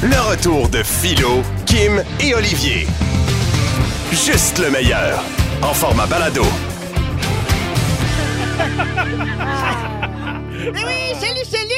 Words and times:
Le 0.00 0.30
retour 0.30 0.68
de 0.68 0.80
Philo, 0.84 1.42
Kim 1.66 2.04
et 2.20 2.32
Olivier. 2.32 2.86
Juste 4.12 4.60
le 4.60 4.70
meilleur. 4.70 5.24
En 5.60 5.74
format 5.74 6.06
balado. 6.06 6.42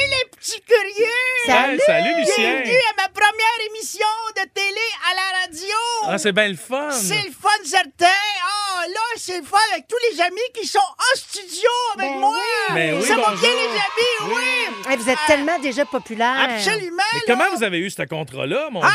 curieux! 0.65 1.47
Hey, 1.47 1.79
salut, 1.85 2.13
Lucien. 2.19 2.35
Bienvenue 2.61 2.77
à 2.91 3.01
ma 3.03 3.09
première 3.09 3.59
émission 3.69 4.07
de 4.35 4.41
télé 4.53 4.87
à 5.09 5.15
la 5.15 5.39
radio! 5.41 5.75
Ah, 6.07 6.17
c'est 6.17 6.31
bien 6.31 6.47
le 6.49 6.55
fun. 6.55 6.91
C'est 6.91 7.23
le 7.23 7.31
fun 7.31 7.49
certain! 7.63 8.07
Ah, 8.43 8.85
là, 8.87 8.99
c'est 9.17 9.37
le 9.39 9.43
fun 9.45 9.57
avec 9.73 9.87
tous 9.87 9.97
les 10.11 10.21
amis 10.21 10.39
qui 10.53 10.67
sont 10.67 10.79
en 10.79 11.15
studio 11.17 11.69
avec 11.95 12.11
Ben 12.11 12.19
moi! 12.19 12.35
oui. 12.69 12.75
Ben 12.75 12.95
oui, 12.99 13.07
Ça 13.07 13.15
va 13.15 13.31
bien, 13.35 13.49
les 13.49 13.69
amis? 13.69 14.33
Oui! 14.35 14.89
Hey, 14.89 14.97
vous 14.97 15.09
êtes 15.09 15.19
tellement 15.27 15.59
déjà 15.59 15.85
populaire. 15.85 16.35
Absolument! 16.49 17.03
Mais 17.13 17.19
là. 17.19 17.25
comment 17.27 17.55
vous 17.55 17.63
avez 17.63 17.79
eu 17.79 17.89
ce 17.89 18.03
contrat-là, 18.03 18.69
mon 18.71 18.81
Dieu? 18.81 18.89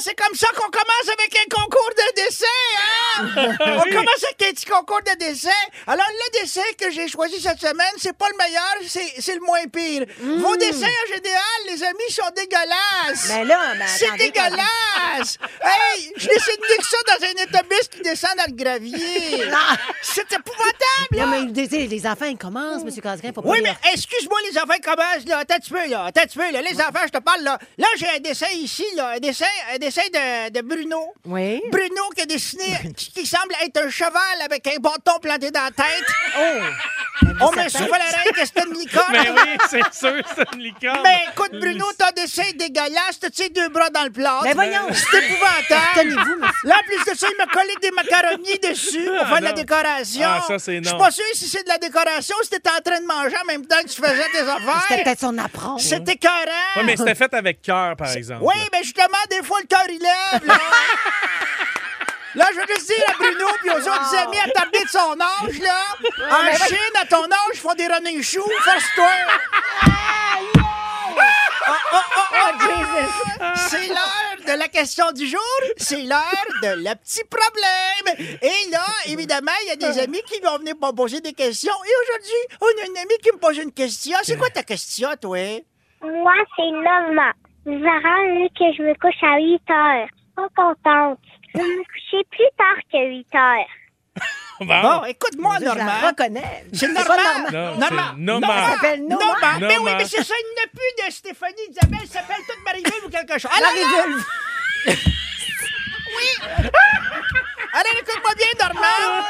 C'est 0.00 0.14
comme 0.14 0.34
ça 0.34 0.48
qu'on 0.56 0.70
commence 0.70 1.08
avec 1.18 1.36
un 1.38 1.54
concours 1.54 1.90
de 1.96 2.14
dessin, 2.16 2.46
hein? 2.78 3.56
On 3.78 3.82
commence 3.90 4.24
avec 4.24 4.42
un 4.48 4.52
petit 4.52 4.66
concours 4.66 5.00
de 5.02 5.18
dessin. 5.18 5.50
Alors, 5.86 6.06
le 6.10 6.40
dessin 6.40 6.62
que 6.78 6.90
j'ai 6.90 7.08
choisi 7.08 7.40
cette 7.40 7.60
semaine, 7.60 7.92
c'est 7.98 8.16
pas 8.16 8.26
le 8.28 8.36
meilleur, 8.36 8.74
c'est 8.88 9.14
c'est 9.20 9.34
le 9.34 9.40
moins 9.40 9.64
pire. 9.72 10.04
Vos 10.20 10.56
dessins, 10.56 10.86
en 10.86 11.14
général, 11.14 11.60
les 11.68 11.82
amis, 11.84 12.10
sont 12.10 12.22
dégueulasses. 12.34 13.28
Ben 13.28 13.46
là, 13.46 13.74
ben 13.78 13.86
c'est 13.86 14.06
attendez, 14.06 14.30
dégueulasse! 14.30 15.38
hey, 15.64 16.12
je 16.16 16.28
dessine 16.28 16.60
mieux 16.60 16.76
que 16.78 16.86
ça 16.86 16.96
dans 17.06 17.24
un 17.26 17.44
autobus 17.44 17.88
qui 17.88 18.00
descend 18.02 18.30
dans 18.36 18.46
le 18.48 18.54
gravier. 18.62 19.44
C'est 20.02 20.30
épouvantable, 20.32 21.12
là. 21.12 21.26
Non, 21.26 21.46
mais 21.54 21.66
les, 21.66 21.86
les 21.86 22.06
enfants, 22.06 22.26
ils 22.26 22.36
commencent, 22.36 22.82
M. 22.82 23.00
Casgrain, 23.02 23.32
faut 23.34 23.42
pas 23.42 23.48
Oui, 23.48 23.58
les- 23.58 23.62
mais 23.64 23.74
excuse-moi, 23.92 24.38
les 24.50 24.58
enfants 24.58 24.78
commencent, 24.82 25.26
là. 25.26 25.38
Attends 25.38 25.54
un 25.54 25.58
petit 25.58 25.70
peu, 25.70 25.86
là. 25.88 26.04
Attends 26.06 26.20
un 26.20 26.26
petit 26.26 26.38
peu, 26.38 26.50
là. 26.50 26.60
Les 26.62 26.76
enfants, 26.80 27.04
je 27.04 27.10
te 27.10 27.18
parle, 27.18 27.42
là. 27.42 27.58
Là, 27.78 27.86
j'ai 27.96 28.08
un 28.08 28.18
dessin 28.20 28.46
ici, 28.54 28.84
là. 28.94 29.08
Un 29.16 29.18
dessin, 29.18 29.46
un 29.72 29.78
dessin 29.84 30.02
de, 30.12 30.50
de 30.50 30.60
Bruno. 30.62 31.12
Oui. 31.26 31.62
Bruno 31.70 32.02
qui 32.14 32.22
a 32.22 32.26
dessiné, 32.26 32.78
qui, 32.96 33.10
qui 33.12 33.26
semble 33.26 33.54
être 33.64 33.76
un 33.84 33.90
cheval 33.90 34.40
avec 34.44 34.66
un 34.66 34.76
bâton 34.80 35.18
planté 35.20 35.50
dans 35.50 35.62
la 35.64 35.70
tête. 35.70 36.06
Oh! 36.38 36.60
On 37.40 37.50
me 37.52 37.68
souffle 37.68 37.84
à 37.94 37.98
l'oreille 37.98 38.32
que 38.34 38.44
c'est 38.44 38.64
une 38.66 38.74
licorne. 38.74 39.12
Ben 39.12 39.34
oui, 39.36 39.56
c'est 39.70 39.94
sûr, 39.94 40.22
c'est 40.36 40.46
une 40.54 40.62
licorne. 40.62 41.00
Mais 41.02 41.18
écoute, 41.32 41.52
Bruno, 41.52 41.86
ton 41.98 42.06
dessin 42.14 42.42
est 42.48 42.54
dégueulasse. 42.54 43.18
T'as 43.20 43.30
tes 43.30 43.48
deux 43.50 43.68
bras 43.68 43.88
dans 43.90 44.04
le 44.04 44.10
plat? 44.10 44.40
Mais 44.42 44.52
voyons. 44.52 44.88
C'est 44.92 45.18
épouvantable. 45.24 45.86
Tenez-vous, 45.94 46.36
monsieur. 46.40 46.68
Là, 46.68 46.76
en 46.76 46.84
plus 46.86 47.12
de 47.12 47.16
ça, 47.18 47.26
il 47.30 47.36
m'a 47.38 47.46
collé 47.46 47.72
des 47.80 47.90
macaronis 47.92 48.58
dessus 48.58 49.04
pour 49.04 49.14
Ah, 49.22 49.26
faire 49.26 49.38
de 49.38 49.44
la 49.44 49.50
non. 49.50 49.56
décoration. 49.56 50.22
Ah, 50.26 50.44
ça, 50.46 50.58
c'est 50.58 50.78
Je 50.78 50.82
suis 50.84 50.92
non. 50.92 50.98
pas 50.98 51.10
sûr 51.10 51.24
si 51.34 51.48
c'est 51.48 51.62
de 51.62 51.68
la 51.68 51.78
décoration 51.78 52.36
ou 52.40 52.44
si 52.44 52.50
t'étais 52.50 52.70
en 52.70 52.80
train 52.84 53.00
de 53.00 53.06
manger 53.06 53.36
en 53.42 53.46
même 53.46 53.66
temps 53.66 53.80
que 53.82 53.88
tu 53.88 54.00
faisais 54.02 54.28
tes 54.32 54.40
affaires. 54.40 54.84
C'était 54.88 55.04
peut-être 55.04 55.20
son 55.20 55.38
apprendre. 55.38 55.80
C'était 55.80 56.12
écœurant. 56.12 56.34
Oui, 56.76 56.82
mais 56.84 56.96
c'était 56.96 57.14
fait 57.14 57.32
avec 57.34 57.62
cœur, 57.62 57.96
par 57.96 58.10
exemple. 58.12 58.42
Oui, 58.44 58.56
mais 58.72 58.82
justement, 58.82 59.06
des 59.30 59.42
fois, 59.42 59.58
le 59.60 59.66
il 59.88 60.00
lève. 60.00 60.46
Là, 60.46 60.58
Là, 62.34 62.46
je 62.52 62.58
veux 62.58 62.66
juste 62.66 62.88
dire 62.88 63.04
à 63.08 63.12
Bruno 63.16 63.46
puis 63.60 63.70
aux 63.70 63.88
autres 63.88 64.16
amis 64.16 64.38
attardés 64.40 64.82
de 64.82 64.88
son 64.88 65.16
âge, 65.20 65.58
là. 65.60 65.78
En 66.30 66.66
Chine, 66.66 66.96
à 67.00 67.06
ton 67.06 67.24
âge, 67.24 67.54
ils 67.54 67.60
font 67.60 67.74
des 67.74 67.86
running 67.86 68.20
shoes. 68.22 68.42
Force-toi. 68.64 69.10
Oh, 71.66 72.50
Jesus! 72.60 73.68
C'est 73.68 73.86
l'heure 73.86 74.36
de 74.46 74.58
la 74.58 74.68
question 74.68 75.12
du 75.12 75.26
jour. 75.28 75.40
C'est 75.76 76.02
l'heure 76.02 76.46
de 76.62 76.82
le 76.82 76.94
petit 76.96 77.22
problème. 77.24 78.38
Et 78.42 78.70
là, 78.70 78.84
évidemment, 79.06 79.52
il 79.62 79.68
y 79.68 79.70
a 79.70 79.76
des 79.76 79.98
amis 80.00 80.22
qui 80.26 80.40
vont 80.40 80.58
venir 80.58 80.74
me 80.74 80.92
poser 80.92 81.20
des 81.20 81.32
questions. 81.32 81.72
Et 81.72 81.92
aujourd'hui, 82.02 82.58
on 82.60 82.82
a 82.82 82.86
une 82.86 82.98
amie 82.98 83.18
qui 83.22 83.30
me 83.32 83.38
pose 83.38 83.58
une 83.58 83.72
question. 83.72 84.16
C'est 84.24 84.36
quoi 84.36 84.50
ta 84.50 84.64
question, 84.64 85.10
toi? 85.20 85.38
Moi, 86.02 86.34
c'est 86.56 86.70
Norma. 86.70 87.32
Mes 87.66 87.80
parents 87.80 88.24
veulent 88.28 88.48
que 88.58 88.72
je 88.76 88.82
me 88.82 88.94
couche 88.94 89.22
à 89.22 89.38
8 89.38 89.70
heures. 89.70 90.08
Pas 90.36 90.48
contente. 90.56 91.18
Je 91.54 91.58
vais 91.60 91.64
me 91.64 91.84
coucher 91.84 92.24
plus 92.30 92.50
tard 92.58 92.76
que 92.92 92.98
8 93.08 93.26
heures. 93.34 93.66
Bon. 94.60 94.66
Bon, 94.82 95.04
écoute-moi, 95.06 95.56
Je 95.58 95.64
la 95.64 95.74
Normand. 95.74 96.06
reconnais. 96.06 96.64
C'est 96.72 96.86
Normand. 96.86 97.50
Noma. 97.76 98.14
Normand. 98.16 98.52
Elle 98.56 98.72
s'appelle. 98.74 99.00
Normand. 99.08 99.58
Mais 99.60 99.78
oui, 99.78 99.90
mais 99.98 100.04
c'est 100.04 100.22
ça, 100.22 100.32
il 100.38 100.54
n'a 100.54 100.68
plus 100.70 101.06
de 101.08 101.12
Stéphanie 101.12 101.54
Isabelle, 101.70 101.98
elle 102.02 102.08
s'appelle 102.08 102.36
toute 102.48 102.64
Marie-Vulve 102.64 103.04
ou 103.04 103.08
quelque 103.10 103.36
chose. 103.40 103.50
Alors, 103.56 103.72
Marie-Vulve. 103.72 104.24
Alors, 107.76 107.92
écoute-moi 108.00 108.34
bien, 108.36 108.46
Normand. 108.60 109.24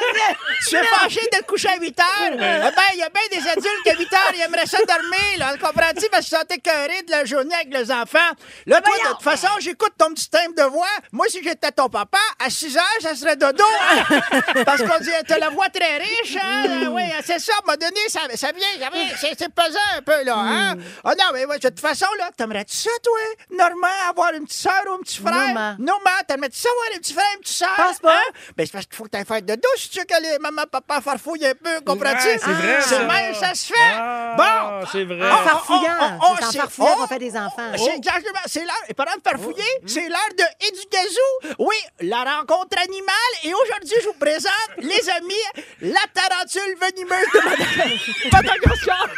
Tu 0.68 0.76
es 0.76 0.84
fâché 0.84 1.20
de 1.32 1.38
te 1.38 1.44
coucher 1.44 1.68
à 1.70 1.76
8 1.80 1.98
heures. 2.00 2.06
Eh 2.32 2.36
ben, 2.36 2.82
il 2.92 2.98
y 2.98 3.02
a 3.02 3.08
bien 3.08 3.22
des 3.30 3.48
adultes 3.48 3.82
qui 3.84 3.90
à 3.90 3.94
8 3.96 4.12
heures, 4.12 4.32
ils 4.34 4.40
aimeraient 4.42 4.66
ça 4.66 4.78
dormir, 4.86 5.38
là. 5.38 5.52
Comprends-tu? 5.56 6.08
Parce 6.10 6.26
qu'ils 6.26 6.36
sont 6.36 6.44
écœurés 6.50 7.02
de 7.04 7.10
la 7.10 7.24
journée 7.24 7.54
avec 7.54 7.72
les 7.72 7.90
enfants. 7.90 8.18
Là, 8.66 8.82
toi, 8.82 8.94
de 8.98 9.08
toute 9.12 9.22
façon, 9.22 9.48
j'écoute 9.60 9.92
ton 9.96 10.12
petit 10.12 10.28
thème 10.28 10.52
de 10.54 10.62
voix. 10.64 10.86
Moi, 11.12 11.24
si 11.30 11.42
j'étais 11.42 11.70
ton 11.72 11.88
papa, 11.88 12.18
à 12.38 12.50
6 12.50 12.76
heures, 12.76 12.82
ça 13.00 13.14
serait 13.14 13.36
dodo. 13.36 13.64
hein? 13.64 14.20
Parce 14.66 14.82
qu'on 14.82 14.98
dit, 14.98 15.10
t'as 15.26 15.38
la 15.38 15.48
voix 15.48 15.70
très 15.70 15.96
riche, 15.96 16.36
hein? 16.42 16.88
Oui, 16.90 17.02
c'est 17.24 17.38
ça, 17.38 17.52
à 17.54 17.56
un 17.62 17.66
moment 17.66 17.78
donné, 17.78 18.00
ça, 18.08 18.20
ça 18.36 18.52
vient, 18.52 18.68
ça 18.78 18.90
vient, 18.90 19.08
c'est 19.38 19.48
pesant 19.54 19.78
un 19.96 20.02
peu, 20.02 20.22
là, 20.22 20.36
hein? 20.36 20.74
Ah 21.02 21.12
non, 21.18 21.24
mais 21.32 21.46
ouais, 21.46 21.58
de 21.58 21.68
toute 21.68 21.80
façon, 21.80 22.06
là, 22.18 22.28
t'aimerais-tu 22.36 22.76
ça, 22.76 22.90
toi, 23.02 23.18
Normand, 23.56 23.86
avoir 24.10 24.34
une 24.34 24.44
petite 24.44 24.60
soeur 24.60 24.82
ou 24.88 24.92
un 24.94 24.98
petit 24.98 25.18
frère? 25.18 25.32
Normand. 25.32 25.76
Normand, 25.78 26.10
t'aimerais-tu 26.28 26.58
ça, 26.58 26.68
avoir 26.68 26.86
un 26.94 26.98
petit 26.98 27.14
frère, 27.14 27.26
une 27.36 27.40
petite 27.40 27.56
soeur? 27.56 27.74
Pense 27.76 27.98
pas. 28.00 28.14
Hein? 28.16 28.33
Ben, 28.56 28.66
c'est 28.66 28.72
parce 28.72 28.86
qu'il 28.86 28.96
faut 28.96 29.04
que 29.04 29.10
t'aies 29.10 29.24
fait 29.24 29.44
de 29.44 29.54
douche, 29.54 29.90
tu 29.90 30.00
sais 30.00 30.04
que 30.06 30.22
les 30.22 30.38
maman, 30.38 30.62
papa 30.70 31.00
farfouillent 31.00 31.46
un 31.46 31.54
peu, 31.54 31.80
comprends-tu? 31.80 32.26
Ouais, 32.26 32.38
c'est 32.38 32.50
vrai, 32.52 32.78
C'est 32.80 32.94
ça. 32.94 33.04
même, 33.04 33.34
ça 33.34 33.54
se 33.54 33.66
fait. 33.72 33.74
Ah, 33.94 34.34
bon. 34.36 34.86
c'est 34.90 35.04
vrai. 35.04 35.30
En 35.30 35.36
farfouillant. 35.38 35.98
oh, 36.00 36.06
oh, 36.22 36.34
C'est 36.38 36.58
en 36.58 36.62
farfouillant 36.62 36.90
oh. 36.96 37.00
qu'on 37.00 37.06
fait 37.06 37.18
des 37.18 37.36
enfants. 37.36 37.72
C'est 37.76 37.96
exactement, 37.96 38.40
c'est 38.46 38.64
l'heure, 38.64 38.84
et 38.88 38.94
parlant 38.94 39.16
de 39.16 39.22
farfouiller, 39.28 39.64
c'est 39.86 40.08
l'heure 40.08 40.34
de 40.36 40.44
Éducazou. 40.68 41.54
Oui, 41.58 41.76
la 42.00 42.24
rencontre 42.24 42.78
animale. 42.82 43.32
Et 43.44 43.52
aujourd'hui, 43.52 43.96
je 44.02 44.06
vous 44.08 44.14
présente, 44.14 44.52
les 44.78 45.10
amis, 45.10 45.34
la 45.80 46.00
tarentule 46.12 46.76
venimeuse 46.80 47.26
de 47.32 47.40
Madagascar. 47.44 48.32
Madagascar. 48.32 49.08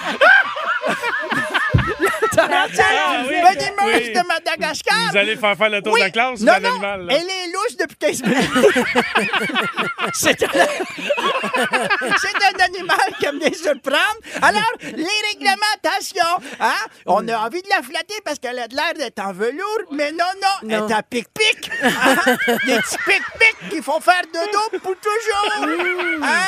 Ah, 2.52 3.22
oui. 3.28 3.34
venimeuse 3.34 4.08
Oui. 4.08 4.12
de 4.12 4.26
Madagascar? 4.26 5.10
Vous 5.10 5.16
allez 5.16 5.36
faire 5.36 5.56
faire 5.56 5.70
le 5.70 5.82
tour 5.82 5.92
Oui. 5.92 6.00
de 6.00 6.04
la 6.06 6.10
classe, 6.10 6.40
non, 6.40 6.52
c'est 6.52 6.56
un 6.56 6.60
non, 6.60 6.70
animal. 6.70 7.06
là. 7.06 7.14
Elle 7.16 7.28
est 7.28 7.52
louche 7.52 7.76
depuis 7.78 7.96
15 7.96 8.22
minutes. 8.22 8.50
C'est 10.14 10.42
un... 10.42 10.46
C'est 10.50 12.36
un 12.44 12.64
animal 12.64 12.98
qui 13.18 13.26
aime 13.26 13.38
bien 13.38 13.52
se 13.52 13.74
prendre. 13.78 14.20
Alors, 14.42 14.72
les 14.82 15.06
réglementations, 15.32 16.40
hein? 16.58 16.72
On 17.06 17.26
a 17.28 17.38
envie 17.46 17.62
de 17.62 17.68
la 17.68 17.82
flatter 17.82 18.14
parce 18.24 18.38
qu'elle 18.38 18.58
a 18.58 18.66
de 18.68 18.74
l'air 18.74 18.94
d'être 18.96 19.18
en 19.20 19.32
velours, 19.32 19.84
mais 19.92 20.10
non, 20.12 20.24
non, 20.42 20.68
elle 20.70 20.90
est 20.90 20.94
en 20.94 21.02
pic-pic. 21.08 21.70
Hein? 21.82 22.16
Des 22.66 22.76
petits 22.78 22.96
pic-pic 23.06 23.68
qui 23.70 23.82
font 23.82 24.00
faire 24.00 24.22
dodo 24.32 24.78
pour 24.82 24.94
toujours. 24.96 25.52
Hein? 26.22 26.38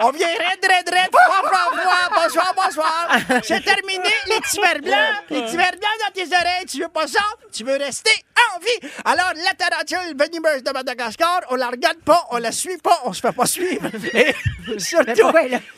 On 0.00 0.10
vient 0.10 0.28
raide, 0.28 0.62
raide, 0.62 0.88
raide, 0.92 1.10
froid, 1.10 1.48
froid, 1.48 1.80
froid. 1.80 2.22
Bonsoir, 2.22 2.54
bonsoir. 2.54 3.08
C'est 3.42 3.64
terminé, 3.64 4.08
les 4.26 4.40
petits 4.40 4.60
verres 4.60 4.82
blancs. 4.82 5.37
Verres 5.56 5.72
blancs 5.72 5.98
dans 6.06 6.12
tes 6.12 6.26
oreilles. 6.26 6.66
Tu 6.70 6.80
veux 6.80 6.88
pas 6.88 7.06
ça? 7.06 7.20
Tu 7.52 7.64
veux 7.64 7.76
rester 7.76 8.10
en 8.54 8.58
vie? 8.60 8.90
Alors, 9.04 9.32
la 9.34 9.52
tarentule 9.54 10.16
venimeuse 10.18 10.62
de 10.62 10.70
Madagascar, 10.72 11.40
on 11.50 11.56
la 11.56 11.68
regarde 11.68 11.98
pas, 12.04 12.26
on 12.30 12.38
la 12.38 12.52
suit 12.52 12.78
pas, 12.78 13.00
on 13.04 13.12
se 13.12 13.20
fait 13.20 13.32
pas 13.32 13.46
suivre. 13.46 13.88
Et 14.14 14.34
surtout, 14.78 15.14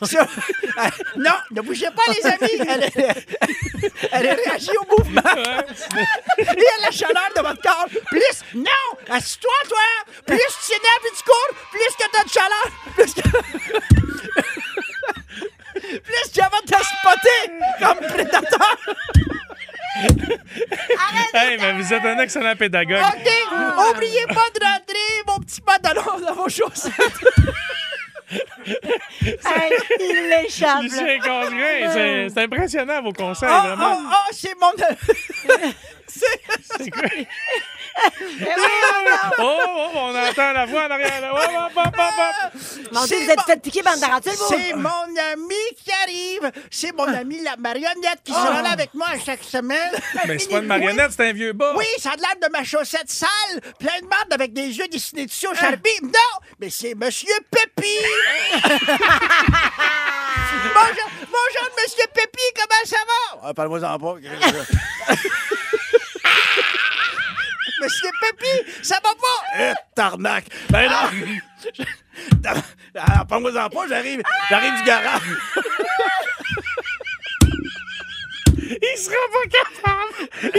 sur- 0.03 0.25
non, 1.15 1.31
ne 1.51 1.61
bougez 1.61 1.89
pas, 1.91 2.03
les 2.13 2.25
amis. 2.25 2.61
Elle, 2.69 2.83
est- 2.83 3.27
elle 4.11 4.27
a 4.29 4.33
réagi 4.33 4.69
au 4.77 4.85
mouvement. 4.97 5.21
Et 6.37 6.43
à 6.45 6.81
la 6.85 6.91
chaleur 6.91 7.29
de 7.35 7.41
votre 7.41 7.61
corps. 7.61 7.87
Plus, 8.07 8.43
non, 8.55 8.97
assis-toi, 9.09 9.51
toi. 9.67 9.79
Plus 10.25 10.37
tu 10.37 10.67
t'énerves 10.67 11.05
et 11.05 11.15
tu 11.17 11.23
cours, 11.23 11.51
plus 11.71 11.95
que 11.97 12.03
t'as 12.11 12.23
de 12.23 12.29
chaleur. 12.29 12.67
Plus 12.95 13.13
que... 13.13 13.21
plus 15.99 16.31
tu 16.33 16.39
vas 16.39 16.49
te 16.65 16.83
spotter 16.83 17.41
comme 17.79 17.99
prédateur. 18.07 18.77
Hey, 21.33 21.57
mais 21.59 21.73
vous 21.73 21.93
êtes 21.93 22.05
un 22.05 22.19
excellent 22.19 22.55
pédagogue. 22.55 22.97
OK, 23.01 23.91
oubliez 23.95 24.25
pas 24.27 24.49
de 24.53 24.63
rentrer 24.65 25.23
vos 25.27 25.39
petits 25.39 25.61
pantalons 25.61 26.19
dans 26.25 26.33
vos 26.33 26.49
chaussettes. 26.49 26.93
Hey, 29.21 29.71
il 29.99 30.29
l'échappe. 30.29 30.77
là. 30.77 30.81
Lucien 30.83 31.19
Casgrain, 31.19 31.91
c'est- 31.91 32.29
c'est 32.29 32.41
impressionnant 32.43 33.01
vos 33.01 33.11
conseils, 33.11 33.49
Oh, 33.51 33.61
vraiment. 33.67 33.97
oh, 33.99 34.09
oh, 34.09 34.29
c'est 34.31 34.55
mon... 34.59 34.71
c'est... 36.07 36.41
C'est 36.77 36.89
quoi? 36.91 37.09
Oh, 39.39 39.43
oh, 39.43 39.89
on 39.95 40.15
entend 40.15 40.51
la 40.53 40.65
voix 40.65 40.85
en 40.85 40.91
arrière. 40.91 41.21
là. 41.21 41.31
Oh, 41.33 41.37
hop, 41.37 41.71
hop, 41.75 41.95
hop, 41.97 42.13
hop. 42.17 42.61
Mon 42.91 43.05
Dieu, 43.05 43.17
C'est 43.17 43.23
vous 43.25 43.31
êtes 43.31 43.37
mon- 43.37 43.43
fait 43.43 43.61
piquer 43.61 43.81
bande 43.81 43.95
vous? 43.95 44.45
C'est 44.49 44.73
mon 44.73 44.89
ami 45.31 45.55
qui 45.77 45.91
arrive. 46.03 46.51
C'est 46.69 46.91
mon 46.95 47.05
ami 47.07 47.41
la 47.41 47.55
marionnette 47.57 48.19
qui 48.23 48.31
sera 48.33 48.61
là 48.61 48.71
avec 48.71 48.93
moi 48.93 49.07
chaque 49.25 49.43
semaine. 49.43 49.91
Mais 50.27 50.37
c'est 50.39 50.49
pas 50.49 50.59
une 50.59 50.65
marionnette, 50.67 51.11
c'est 51.15 51.29
un 51.29 51.33
vieux 51.33 51.53
bas. 51.53 51.73
Oui, 51.77 51.85
ça 51.99 52.11
a 52.11 52.15
l'air 52.15 52.35
de 52.41 52.51
ma 52.51 52.63
chaussette 52.63 53.09
sale, 53.09 53.61
plein 53.79 53.99
de 54.01 54.07
marde 54.07 54.31
avec 54.33 54.53
des 54.53 54.67
yeux 54.77 54.87
dessinés 54.87 55.25
dessus 55.25 55.47
au 55.47 55.55
Sharpie. 55.55 56.01
Non, 56.03 56.09
mais 56.59 56.69
c'est 56.69 56.93
Monsieur 56.95 57.33
Pépi. 57.49 57.97
bonjour, 60.73 61.09
bonjour, 61.19 61.69
Monsieur 61.77 62.07
Pépi, 62.13 62.43
comment 62.55 62.85
ça 62.85 62.97
va? 63.07 63.41
Ah, 63.45 63.53
Parle-moi 63.53 63.83
en 63.83 63.99
pas. 63.99 64.15
Monsieur 67.81 68.09
Pépi, 68.21 68.71
ça 68.83 68.95
va 69.03 69.09
pas? 69.09 69.59
Eh, 69.59 69.73
tarnac! 69.95 70.45
Ben 70.69 70.89
non! 70.89 71.09
Alors, 72.95 73.25
pas-moi 73.25 73.51
en 73.57 73.69
pas, 73.69 73.87
j'arrive, 73.87 74.21
j'arrive 74.49 74.75
du 74.77 74.83
garage. 74.83 75.21
Il 78.81 78.97
sera 78.97 79.15
pas 79.33 79.49
capable. 79.49 80.51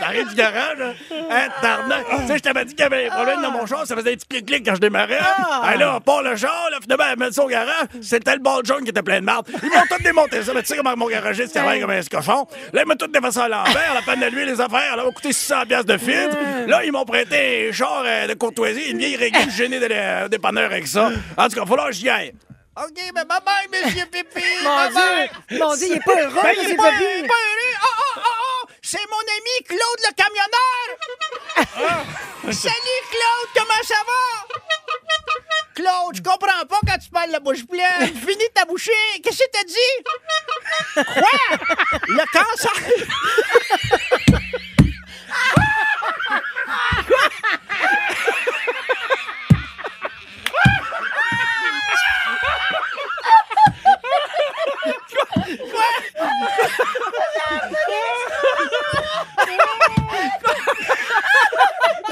J'arrive 0.00 0.28
du 0.28 0.34
garage, 0.34 0.78
là. 0.78 0.94
Hein, 1.30 1.48
tarnac! 1.60 2.04
Tu 2.08 2.26
sais, 2.26 2.38
je 2.38 2.42
t'avais 2.42 2.64
dit 2.64 2.74
qu'il 2.74 2.82
y 2.82 2.86
avait 2.86 3.06
un 3.06 3.10
problème 3.10 3.42
dans 3.42 3.50
mon 3.50 3.66
char, 3.66 3.86
ça 3.86 3.96
faisait 3.96 4.12
un 4.12 4.16
petit 4.16 4.26
clic-clic 4.26 4.66
quand 4.66 4.74
je 4.74 4.80
démarrais. 4.80 5.18
Ah. 5.20 5.74
là, 5.76 5.96
on 5.96 6.00
part 6.00 6.22
le 6.22 6.36
char, 6.36 6.68
là, 6.70 6.78
finalement, 6.80 7.04
elle 7.10 7.18
met 7.18 7.32
ça 7.32 7.44
au 7.44 7.48
garage. 7.48 7.86
C'était 8.00 8.34
le 8.34 8.40
bol 8.40 8.64
jaune 8.64 8.84
qui 8.84 8.90
était 8.90 9.02
plein 9.02 9.20
de 9.20 9.24
marde. 9.24 9.46
Ils 9.62 9.68
m'ont 9.68 9.86
tout 9.88 10.02
démonté 10.02 10.42
ça. 10.42 10.52
Mais 10.54 10.62
tu 10.62 10.68
sais 10.68 10.76
comment 10.76 10.96
mon 10.96 11.08
garagiste 11.08 11.54
travaille 11.54 11.80
comme 11.80 11.90
un 11.90 12.02
cochon. 12.02 12.46
Là, 12.72 12.82
ils 12.82 12.88
m'ont 12.88 12.96
tout 12.96 13.06
défoncé 13.06 13.40
à 13.40 13.48
l'envers, 13.48 13.94
la 13.94 14.02
panne 14.02 14.20
de 14.20 14.26
l'huile, 14.26 14.48
les 14.48 14.60
affaires. 14.60 14.96
Là, 14.96 15.04
m'a 15.04 15.10
coûté 15.10 15.32
600 15.32 15.66
piastres 15.68 15.86
de 15.86 15.98
filtre. 15.98 16.36
Là, 16.66 16.84
ils 16.84 16.92
m'ont 16.92 17.04
prêté 17.04 17.68
un 17.68 17.72
char 17.72 18.02
euh, 18.04 18.26
de 18.26 18.34
courtoisie, 18.34 18.90
une 18.90 18.98
vieille 18.98 19.16
régule 19.16 19.50
gênée 19.50 19.80
de 19.80 20.28
dépanneur 20.28 20.70
avec 20.70 20.86
ça. 20.86 21.10
En 21.36 21.48
tout 21.48 21.56
cas, 21.56 21.62
il 21.64 21.68
faut 21.68 21.76
que 21.76 21.92
j'y 21.92 22.08
aille. 22.08 22.32
OK, 22.74 23.12
ben 23.14 23.24
bye 23.26 23.40
bye, 23.44 23.68
monsieur 23.70 24.06
Pipi. 24.06 24.42
Mon. 24.64 24.88
Dieu! 24.88 25.58
Mon 25.58 25.76
Dieu, 25.76 25.86
il 25.88 25.92
est 25.96 26.00
pas 26.00 26.22
heureux, 26.22 26.40
Ben, 26.42 26.52
il 26.54 26.58
monsieur 26.60 26.72
est 26.72 26.76
pas, 26.76 26.90
il 26.90 27.02
est 27.24 27.28
pas 27.28 27.34
heureux. 27.34 27.74
Oh, 27.82 27.86
oh, 27.98 28.14
oh, 28.16 28.22
oh! 28.24 28.68
C'est 28.80 29.06
mon 29.10 29.20
ami 29.20 29.64
Claude 29.66 30.00
le 30.08 30.12
camionneur! 30.14 30.86
Salut 32.52 33.02
Claude, 33.10 33.50
comment 33.54 33.82
ça 33.84 34.00
va? 34.06 34.22
Claude, 35.74 36.16
je 36.16 36.22
comprends 36.22 36.66
pas 36.66 36.80
quand 36.86 36.98
tu 36.98 37.10
parles 37.10 37.30
la 37.30 37.40
bouche 37.40 37.66
pleine. 37.66 38.14
Finis 38.26 38.50
ta 38.54 38.64
bouchée. 38.64 38.90
Qu'est-ce 39.22 39.38
que 39.44 39.50
t'as 39.52 39.64
dit? 39.64 40.04
Quoi? 40.94 41.58
Le 42.08 42.24
cancer? 42.32 42.72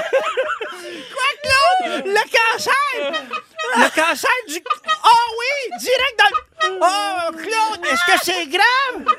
Quoi, 0.00 1.30
Claude? 1.42 2.06
Le 2.06 2.22
cancer? 2.30 3.12
Le 3.76 3.88
cancer 3.94 4.30
du... 4.48 4.62
Oh 5.04 5.26
oui! 5.38 5.78
Direct 5.80 6.18
dans 6.18 6.30
le... 6.30 6.36
Oh, 6.82 7.32
Claude, 7.32 7.86
est-ce 7.86 7.94
que 7.94 8.08
c'est 8.22 8.46
grave? 8.46 9.04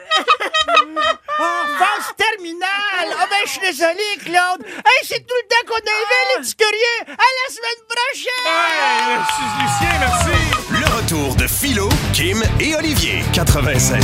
Oh, 1.43 1.65
phase 1.79 2.13
terminale! 2.17 3.09
Oh, 3.19 3.25
ben, 3.29 3.37
je 3.45 3.49
suis 3.49 3.61
désolé, 3.61 4.03
Claude. 4.19 4.63
Hey, 4.63 5.01
c'est 5.03 5.25
tout 5.25 5.33
le 5.41 5.47
temps 5.47 5.65
qu'on 5.65 5.73
a 5.73 5.77
élevé, 5.79 6.17
les 6.35 6.41
petits 6.43 6.55
curieux. 6.55 7.01
À 7.07 7.29
la 7.39 7.47
semaine 7.49 7.81
prochaine! 7.89 8.45
Ouais, 8.45 9.17
merci, 9.17 9.43
Lucien, 9.59 9.93
merci. 9.99 10.35
Le 10.71 10.87
retour 10.97 11.35
de 11.35 11.47
Philo, 11.47 11.89
Kim 12.13 12.43
et 12.59 12.75
Olivier. 12.75 13.23
96.9. 13.33 14.01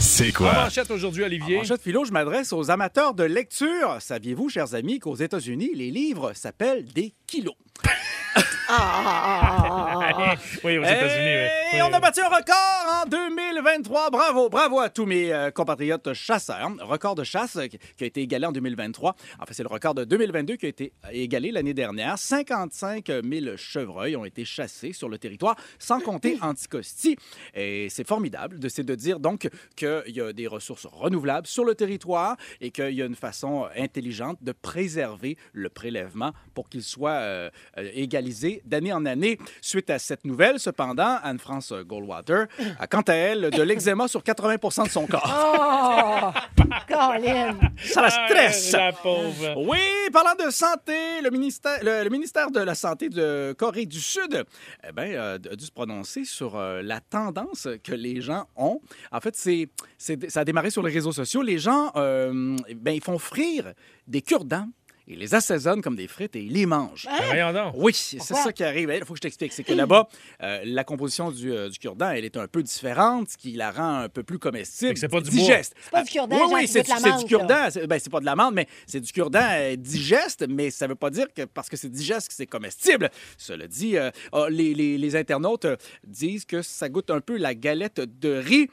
C'est 0.00 0.28
En 0.30 0.32
quoi? 0.38 0.52
manchette 0.54 0.90
aujourd'hui, 0.90 1.24
Olivier. 1.24 1.56
En 1.56 1.58
manchette 1.60 1.82
philo, 1.82 2.04
je 2.06 2.12
m'adresse 2.12 2.52
aux 2.54 2.70
amateurs 2.70 3.12
de 3.12 3.24
lecture. 3.24 3.96
Saviez-vous, 4.00 4.48
chers 4.48 4.74
amis, 4.74 4.98
qu'aux 4.98 5.16
États-Unis, 5.16 5.72
les 5.74 5.90
livres 5.90 6.32
s'appellent 6.34 6.86
des 6.94 7.12
kilos? 7.26 7.54
Ah, 8.72 8.76
ah, 8.78 9.98
ah, 10.00 10.12
ah, 10.16 10.34
oui, 10.64 10.78
aux 10.78 10.84
États-Unis. 10.84 11.28
Et 11.28 11.48
Oui, 11.74 11.82
on 11.82 11.92
a 11.92 11.98
battu 11.98 12.20
un 12.20 12.28
record 12.28 13.02
en 13.02 13.08
2023. 13.08 14.10
Bravo, 14.10 14.48
bravo 14.48 14.78
à 14.78 14.88
tous 14.88 15.06
mes 15.06 15.32
euh, 15.32 15.50
compatriotes 15.50 16.12
chasseurs. 16.12 16.70
Record 16.80 17.16
de 17.16 17.24
chasse 17.24 17.56
euh, 17.56 17.66
qui 17.66 18.04
a 18.04 18.06
été 18.06 18.20
égalé 18.20 18.46
en 18.46 18.52
2023. 18.52 19.16
En 19.40 19.44
fait, 19.46 19.54
c'est 19.54 19.64
le 19.64 19.68
record 19.68 19.94
de 19.94 20.04
2022 20.04 20.54
qui 20.54 20.66
a 20.66 20.68
été 20.68 20.92
égalé 21.10 21.50
l'année 21.50 21.74
dernière. 21.74 22.16
55 22.16 23.06
000 23.08 23.56
chevreuils 23.56 24.14
ont 24.14 24.24
été 24.24 24.44
chassés 24.44 24.92
sur 24.92 25.08
le 25.08 25.18
territoire, 25.18 25.56
sans 25.80 25.98
compter 25.98 26.38
Anticosti. 26.40 27.16
Et 27.54 27.88
c'est 27.90 28.06
formidable 28.06 28.60
de, 28.60 28.82
de 28.82 28.94
dire 28.94 29.18
donc 29.18 29.48
qu'il 29.74 30.02
y 30.14 30.20
a 30.20 30.32
des 30.32 30.46
ressources 30.46 30.86
renouvelables 30.86 31.48
sur 31.48 31.64
le 31.64 31.74
territoire 31.74 32.36
et 32.60 32.70
qu'il 32.70 32.94
y 32.94 33.02
a 33.02 33.06
une 33.06 33.16
façon 33.16 33.66
intelligente 33.76 34.38
de 34.42 34.52
préserver 34.52 35.36
le 35.52 35.68
prélèvement 35.70 36.32
pour 36.54 36.68
qu'il 36.68 36.84
soit 36.84 37.10
euh, 37.10 37.50
euh, 37.78 37.90
égalisé 37.94 38.59
d'année 38.64 38.92
en 38.92 39.04
année. 39.06 39.38
Suite 39.60 39.90
à 39.90 39.98
cette 39.98 40.24
nouvelle, 40.24 40.58
cependant, 40.58 41.18
Anne-France 41.22 41.72
Goldwater 41.86 42.46
a 42.78 42.86
quant 42.86 43.02
à 43.02 43.14
elle 43.14 43.50
de 43.50 43.62
l'eczéma 43.62 44.08
sur 44.08 44.22
80 44.22 44.84
de 44.84 44.88
son 44.90 45.06
corps. 45.06 46.34
Oh! 46.62 46.70
Colin! 46.88 47.58
Ça 47.82 48.02
la 48.02 48.10
stresse! 48.10 48.74
Ah, 48.74 48.86
La 48.86 48.92
pauvre. 48.92 49.64
Oui, 49.68 49.78
parlant 50.12 50.34
de 50.44 50.50
santé, 50.50 51.20
le 51.22 51.30
ministère, 51.30 51.78
le, 51.82 52.04
le 52.04 52.10
ministère 52.10 52.50
de 52.50 52.60
la 52.60 52.74
Santé 52.74 53.08
de 53.08 53.54
Corée 53.58 53.86
du 53.86 54.00
Sud 54.00 54.44
eh 54.88 54.92
ben, 54.92 55.10
euh, 55.12 55.34
a 55.50 55.56
dû 55.56 55.64
se 55.64 55.70
prononcer 55.72 56.24
sur 56.24 56.56
euh, 56.56 56.82
la 56.82 57.00
tendance 57.00 57.68
que 57.82 57.92
les 57.92 58.20
gens 58.20 58.46
ont. 58.56 58.80
En 59.12 59.20
fait, 59.20 59.36
c'est, 59.36 59.68
c'est- 59.98 60.30
ça 60.30 60.40
a 60.40 60.44
démarré 60.44 60.70
sur 60.70 60.82
les 60.82 60.92
réseaux 60.92 61.12
sociaux. 61.12 61.42
Les 61.42 61.58
gens, 61.58 61.92
euh, 61.96 62.56
ben, 62.76 62.92
ils 62.92 63.02
font 63.02 63.18
frire 63.18 63.72
des 64.06 64.22
cure-dents. 64.22 64.68
Ils 65.06 65.18
les 65.18 65.34
assaisonnent 65.34 65.82
comme 65.82 65.96
des 65.96 66.06
frites 66.06 66.36
et 66.36 66.42
ils 66.42 66.52
les. 66.52 66.66
Ben, 66.66 66.90
voyons 67.26 67.52
donc. 67.52 67.74
Oui, 67.76 67.92
c'est 67.92 68.20
ça 68.20 68.52
qui 68.52 68.62
arrive. 68.62 68.92
Il 68.96 69.04
faut 69.04 69.14
que 69.14 69.18
je 69.18 69.22
t'explique. 69.22 69.52
C'est 69.52 69.64
que 69.64 69.72
là-bas, 69.72 70.08
euh, 70.42 70.60
la 70.64 70.84
composition 70.84 71.30
du, 71.32 71.52
euh, 71.52 71.68
du 71.68 71.78
cure-dent, 71.78 72.10
elle 72.10 72.24
est 72.24 72.36
un 72.36 72.46
peu 72.46 72.62
différente, 72.62 73.28
ce 73.30 73.36
qui 73.36 73.52
la 73.52 73.70
rend 73.72 73.98
un 74.02 74.08
peu 74.08 74.22
plus 74.22 74.38
comestible. 74.38 74.96
C'est 74.96 75.08
pas 75.08 75.20
du 75.20 75.30
digeste. 75.30 75.74
C'est 75.82 75.90
pas 75.90 76.02
du 76.04 76.10
cure-dent, 76.10 76.36
Oui, 76.36 76.52
oui, 76.54 76.68
c'est 76.68 76.82
du 77.18 77.24
cure-dent. 77.26 77.68
C'est 77.70 77.86
ben, 77.86 77.98
c'est 77.98 78.10
pas 78.10 78.20
de 78.20 78.24
la 78.26 78.36
menthe, 78.36 78.54
mais 78.54 78.68
c'est 78.86 79.00
du 79.00 79.10
cure-dent 79.12 79.40
euh, 79.50 79.74
digeste, 79.76 80.46
mais 80.48 80.70
ça 80.70 80.86
veut 80.86 80.94
pas 80.94 81.10
dire 81.10 81.26
que 81.34 81.42
parce 81.44 81.68
que 81.68 81.76
c'est 81.76 81.88
digeste 81.90 82.28
que 82.28 82.34
c'est 82.34 82.46
comestible. 82.46 83.10
Cela 83.36 83.66
dit, 83.66 83.96
euh, 83.96 84.10
ah, 84.32 84.46
les, 84.48 84.74
les- 84.74 84.96
les 84.98 85.16
internautes 85.16 85.66
disent 86.06 86.44
que 86.44 86.62
ça 86.62 86.88
goûte 86.88 87.10
un 87.10 87.20
peu 87.20 87.36
la 87.36 87.54
galette 87.54 88.00
de 88.00 88.34
riz. 88.34 88.68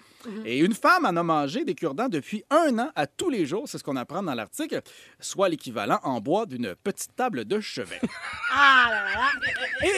Et 0.45 0.59
une 0.59 0.73
femme 0.73 1.05
en 1.05 1.15
a 1.15 1.23
mangé 1.23 1.63
des 1.63 1.73
cure-dents 1.73 2.09
depuis 2.09 2.43
un 2.49 2.77
an 2.79 2.89
à 2.95 3.07
tous 3.07 3.29
les 3.29 3.45
jours, 3.45 3.63
c'est 3.67 3.77
ce 3.77 3.83
qu'on 3.83 3.95
apprend 3.95 4.21
dans 4.21 4.33
l'article, 4.33 4.81
soit 5.21 5.47
l'équivalent 5.47 5.99
en 6.03 6.19
bois 6.27 6.45
d'une 6.45 6.75
petite 6.83 7.15
table 7.15 7.45
de 7.45 7.59
chevet. 7.59 8.01
Ah 8.59 8.87
là 8.89 9.03
là! 9.13 9.87
Et 9.87 9.91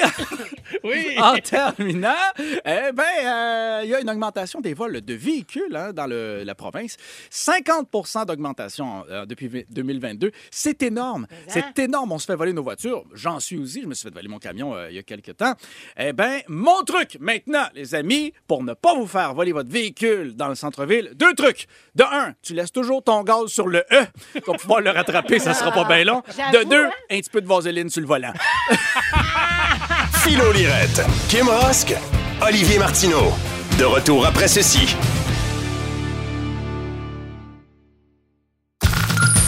Oui. 0.83 1.15
en 1.21 1.35
terminant, 1.37 2.13
eh 2.39 2.91
ben, 2.93 3.03
euh, 3.23 3.81
il 3.83 3.89
y 3.89 3.95
a 3.95 4.01
une 4.01 4.09
augmentation 4.09 4.59
des 4.59 4.73
vols 4.73 5.01
de 5.01 5.13
véhicules 5.13 5.75
hein, 5.75 5.93
dans 5.93 6.07
le- 6.07 6.43
la 6.43 6.55
province. 6.55 6.97
50 7.29 8.25
d'augmentation 8.27 9.05
euh, 9.09 9.25
depuis 9.25 9.47
vi- 9.47 9.65
2022. 9.69 10.31
C'est 10.51 10.81
énorme. 10.83 11.27
C'est 11.47 11.77
énorme. 11.80 12.11
On 12.11 12.19
se 12.19 12.25
fait 12.25 12.35
voler 12.35 12.54
nos 12.54 12.63
voitures. 12.63 13.04
J'en 13.13 13.39
suis 13.39 13.57
aussi. 13.57 13.81
Je 13.83 13.87
me 13.87 13.94
suis 13.94 14.07
fait 14.09 14.13
voler 14.13 14.27
mon 14.27 14.39
camion 14.39 14.75
euh, 14.75 14.89
il 14.89 14.95
y 14.95 14.99
a 14.99 15.04
quelques 15.04 15.37
temps. 15.37 15.54
Eh 15.97 16.11
bien, 16.13 16.39
mon 16.47 16.83
truc 16.83 17.18
maintenant, 17.19 17.68
les 17.75 17.94
amis, 17.95 18.33
pour 18.47 18.63
ne 18.63 18.73
pas 18.73 18.95
vous 18.95 19.07
faire 19.07 19.33
voler 19.33 19.51
votre 19.51 19.69
véhicule 19.71 20.35
dans 20.35 20.47
le 20.49 20.56
centre-ville, 20.56 21.11
deux 21.15 21.33
trucs. 21.35 21.68
De 21.95 22.04
un, 22.04 22.33
tu 22.42 22.54
laisses 22.54 22.71
toujours 22.71 23.04
ton 23.04 23.23
gaz 23.23 23.47
sur 23.47 23.68
le 23.68 23.83
E 23.92 24.06
pour 24.44 24.57
pouvoir 24.57 24.81
le 24.81 24.89
rattraper. 24.92 25.39
Ça 25.39 25.54
sera 25.54 25.71
pas 25.71 25.85
bien 25.85 26.04
long. 26.09 26.23
De 26.54 26.63
deux, 26.63 26.85
hein? 26.85 26.92
un 27.11 27.18
petit 27.18 27.30
peu 27.30 27.42
de 27.42 27.47
vaseline 27.47 27.89
sur 27.89 28.01
le 28.01 28.07
volant. 28.07 28.33
Philo 30.23 30.51
Lirette, 30.51 31.01
Kim 31.30 31.47
Rosk, 31.47 31.94
Olivier 32.45 32.80
Martineau. 32.80 33.33
De 33.78 33.85
retour 33.85 34.25
après 34.25 34.47
ceci. 34.47 34.95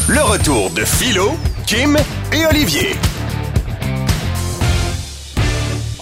Le 0.08 0.22
retour 0.22 0.70
de 0.72 0.84
Philo, 0.86 1.38
Kim 1.66 1.98
et 2.32 2.46
Olivier. 2.46 2.96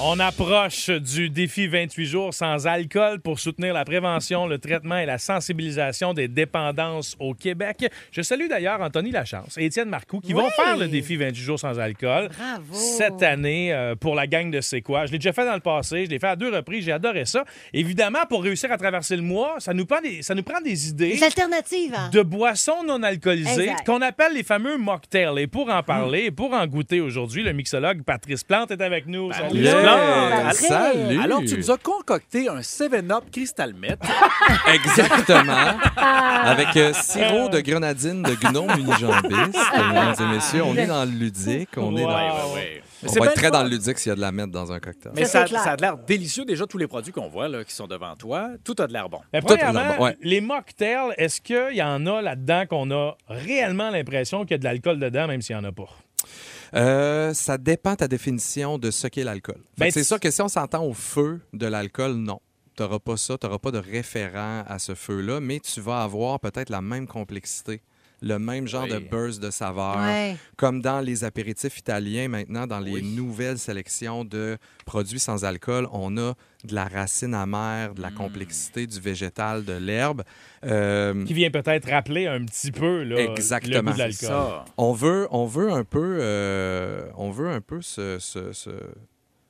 On 0.02 0.18
approche 0.20 0.90
du 0.90 1.30
défi 1.30 1.68
28 1.68 2.06
jours 2.06 2.34
sans 2.34 2.68
alcool 2.68 3.20
pour 3.20 3.38
soutenir 3.38 3.74
la 3.74 3.84
prévention, 3.84 4.48
le 4.48 4.58
traitement 4.58 4.98
et 4.98 5.06
la 5.06 5.18
sensibilisation 5.18 6.14
des 6.14 6.30
dépendances 6.30 7.18
au 7.20 7.34
Québec. 7.34 7.86
Je 8.14 8.22
salue 8.22 8.48
d'ailleurs 8.48 8.80
Anthony 8.80 9.12
Lachance 9.12 9.58
et 9.58 9.66
Étienne 9.66 9.90
Marcoux 9.90 10.22
qui 10.22 10.32
vont 10.32 10.50
faire 10.52 10.78
le 10.78 10.88
défi 10.88 11.18
28 11.18 11.36
jours 11.42 11.60
sans 11.60 11.78
alcool 11.80 12.30
Bravo. 12.30 12.74
cette 12.76 13.22
année 13.22 13.74
euh, 13.74 13.96
pour 13.96 14.16
la 14.16 14.26
gang 14.26 14.50
de 14.50 14.62
C'est 14.62 14.82
quoi? 14.82 15.06
Je 15.06 15.12
l'ai 15.12 15.18
déjà 15.18 15.34
fait 15.34 15.44
dans 15.46 15.54
le 15.54 15.60
passé, 15.60 16.06
je 16.06 16.10
l'ai 16.12 16.20
fait 16.20 16.28
à 16.28 16.38
deux 16.38 16.50
reprises, 16.56 16.86
j'ai 16.86 16.94
adoré 16.94 17.26
ça. 17.26 17.44
Évidemment, 17.74 18.26
pour 18.30 18.42
réussir 18.42 18.72
à 18.72 18.78
traverser 18.78 19.18
le 19.18 19.22
mois, 19.22 19.56
ça 19.58 19.74
nous 19.74 19.86
prend 19.86 20.00
des, 20.00 20.22
ça 20.22 20.34
nous 20.34 20.44
prend 20.44 20.62
des 20.62 20.88
idées 20.88 21.18
Des 21.18 21.24
alternatives, 21.24 21.94
hein? 21.94 22.10
de 22.14 22.22
boissons 22.22 22.86
non 22.88 23.04
alcoolisées 23.04 23.74
qu'on 23.86 24.02
appelle 24.02 24.34
les 24.34 24.44
fameux 24.44 24.78
mocktails. 24.78 25.40
Et 25.40 25.48
pour 25.48 25.70
en 25.70 25.84
parler, 25.84 26.20
et 26.28 26.32
pour 26.32 26.54
en 26.54 26.66
goûter 26.68 27.02
aujourd'hui, 27.02 27.44
le 27.44 27.52
mixologue 27.52 28.04
Patrice 28.04 28.46
Plante 28.46 28.72
est 28.72 28.82
avec 28.82 29.06
nous. 29.06 29.30
Salut, 29.90 30.12
Alors, 30.12 30.44
Patrick. 30.44 30.68
Salut! 30.68 31.22
Alors, 31.22 31.42
tu 31.42 31.58
nous 31.58 31.72
as 31.72 31.78
concocté 31.78 32.50
un 32.50 32.60
7-Up 32.60 33.24
Crystal 33.32 33.74
Meth. 33.74 34.00
Exactement. 34.74 35.78
Ah. 35.98 36.52
Avec 36.52 36.76
euh, 36.78 36.94
sirop 36.94 37.50
de 37.50 37.60
grenadine 37.60 38.24
de 38.24 38.36
gnome 38.36 38.70
unijambiste. 38.72 39.60
Mesdames 39.88 40.16
et 40.20 40.36
messieurs, 40.36 40.64
on 40.64 40.76
est 40.76 40.88
dans 40.88 41.06
le 41.06 41.12
ludique. 41.12 41.70
On, 41.78 41.96
est 41.96 42.04
dans... 42.04 42.10
On 42.10 43.20
va 43.20 43.26
être 43.28 43.34
très 43.34 43.52
dans 43.52 43.64
le 43.64 43.70
ludique 43.70 43.98
s'il 43.98 44.10
y 44.10 44.14
a 44.14 44.16
de 44.16 44.22
la 44.22 44.32
mettre 44.32 44.52
dans 44.52 44.72
un 44.72 44.80
cocktail. 44.80 45.14
Mais 45.16 45.26
Ça, 45.26 45.46
a 45.46 45.76
l'air 45.76 45.98
délicieux. 45.98 46.46
Déjà, 46.46 46.66
tous 46.66 46.78
les 46.78 46.88
produits 46.88 47.12
qu'on 47.12 47.30
voit 47.30 47.48
là, 47.48 47.64
qui 47.64 47.74
sont 47.74 47.88
devant 47.88 48.16
toi, 48.16 48.50
tout 48.64 48.76
a 48.80 48.88
de 48.88 48.94
l'air 48.94 49.10
bon. 49.10 49.22
Mais 49.34 49.42
premièrement, 49.42 50.02
ouais. 50.02 50.18
les 50.22 50.42
mocktails, 50.42 51.14
est-ce 51.18 51.42
qu'il 51.42 51.76
y 51.76 51.84
en 51.84 52.06
a 52.06 52.22
là-dedans 52.22 52.66
qu'on 52.70 52.92
a 52.92 53.18
réellement 53.28 53.90
l'impression 53.90 54.42
qu'il 54.42 54.52
y 54.52 54.56
a 54.56 54.58
de 54.58 54.64
l'alcool 54.66 55.00
dedans, 55.00 55.28
même 55.28 55.42
s'il 55.42 55.56
n'y 55.56 55.62
en 55.62 55.66
a 55.66 55.72
pas? 55.72 55.90
Euh, 56.76 57.34
ça 57.34 57.58
dépend 57.58 57.96
ta 57.96 58.08
définition 58.08 58.78
de 58.78 58.92
ce 58.92 59.08
qu'est 59.08 59.24
l'alcool. 59.24 59.62
Ben, 59.78 59.92
c'est 59.92 60.04
sûr 60.04 60.20
que 60.20 60.32
si 60.32 60.42
on 60.42 60.48
s'entend 60.48 60.86
au 60.86 60.94
feu 60.94 61.42
de 61.54 61.68
l'alcool, 61.68 62.14
non. 62.14 62.42
Tu 62.76 62.84
n'auras 62.84 63.00
pas 63.00 63.18
ça, 63.18 63.38
tu 63.38 63.46
n'auras 63.46 63.60
pas 63.60 63.72
de 63.72 63.78
référent 63.78 64.64
à 64.68 64.80
ce 64.80 64.96
feu-là, 64.96 65.40
mais 65.40 65.60
tu 65.60 65.82
vas 65.82 66.02
avoir 66.02 66.40
peut-être 66.40 66.70
la 66.70 66.82
même 66.82 67.08
complexité, 67.08 67.82
le 68.22 68.38
même 68.40 68.68
genre 68.68 68.84
Oui. 68.84 68.90
de 68.92 69.00
burst 69.00 69.42
de 69.42 69.50
saveur, 69.52 69.98
Ouais. 69.98 70.36
comme 70.58 70.82
dans 70.82 71.00
les 71.00 71.24
apéritifs 71.24 71.78
italiens 71.80 72.28
maintenant, 72.28 72.68
dans 72.68 72.80
les 72.80 72.92
Oui. 72.92 73.16
nouvelles 73.16 73.58
sélections 73.60 74.26
de 74.26 74.58
produits 74.86 75.20
sans 75.20 75.46
alcool, 75.46 75.88
on 75.92 76.18
a 76.18 76.34
de 76.66 76.76
la 76.76 76.86
racine 76.86 77.34
amère, 77.34 77.92
Mm. 77.92 77.94
de 77.96 78.02
la 78.02 78.12
complexité 78.12 78.86
du 78.88 79.00
végétal, 79.00 79.64
de 79.64 79.74
l'herbe. 79.74 80.24
Euh, 80.66 81.24
Qui 81.26 81.34
vient 81.34 81.52
peut-être 81.52 81.90
rappeler 81.90 82.28
un 82.28 82.44
petit 82.46 82.72
peu 82.72 83.04
là, 83.04 83.20
Exactement. 83.22 83.92
le 83.92 83.98
goût 83.98 84.08
de 84.08 84.12
ça. 84.12 84.66
On 84.78 84.92
veut, 84.94 85.28
on 85.32 85.46
veut 85.46 85.72
un 85.72 85.86
peu, 85.86 86.18
euh, 86.20 87.10
on 87.16 87.32
veut 87.32 87.50
un 87.50 87.62
peu 87.62 87.82
se, 87.82 88.20
se- 88.20 88.52
se- 88.52 88.70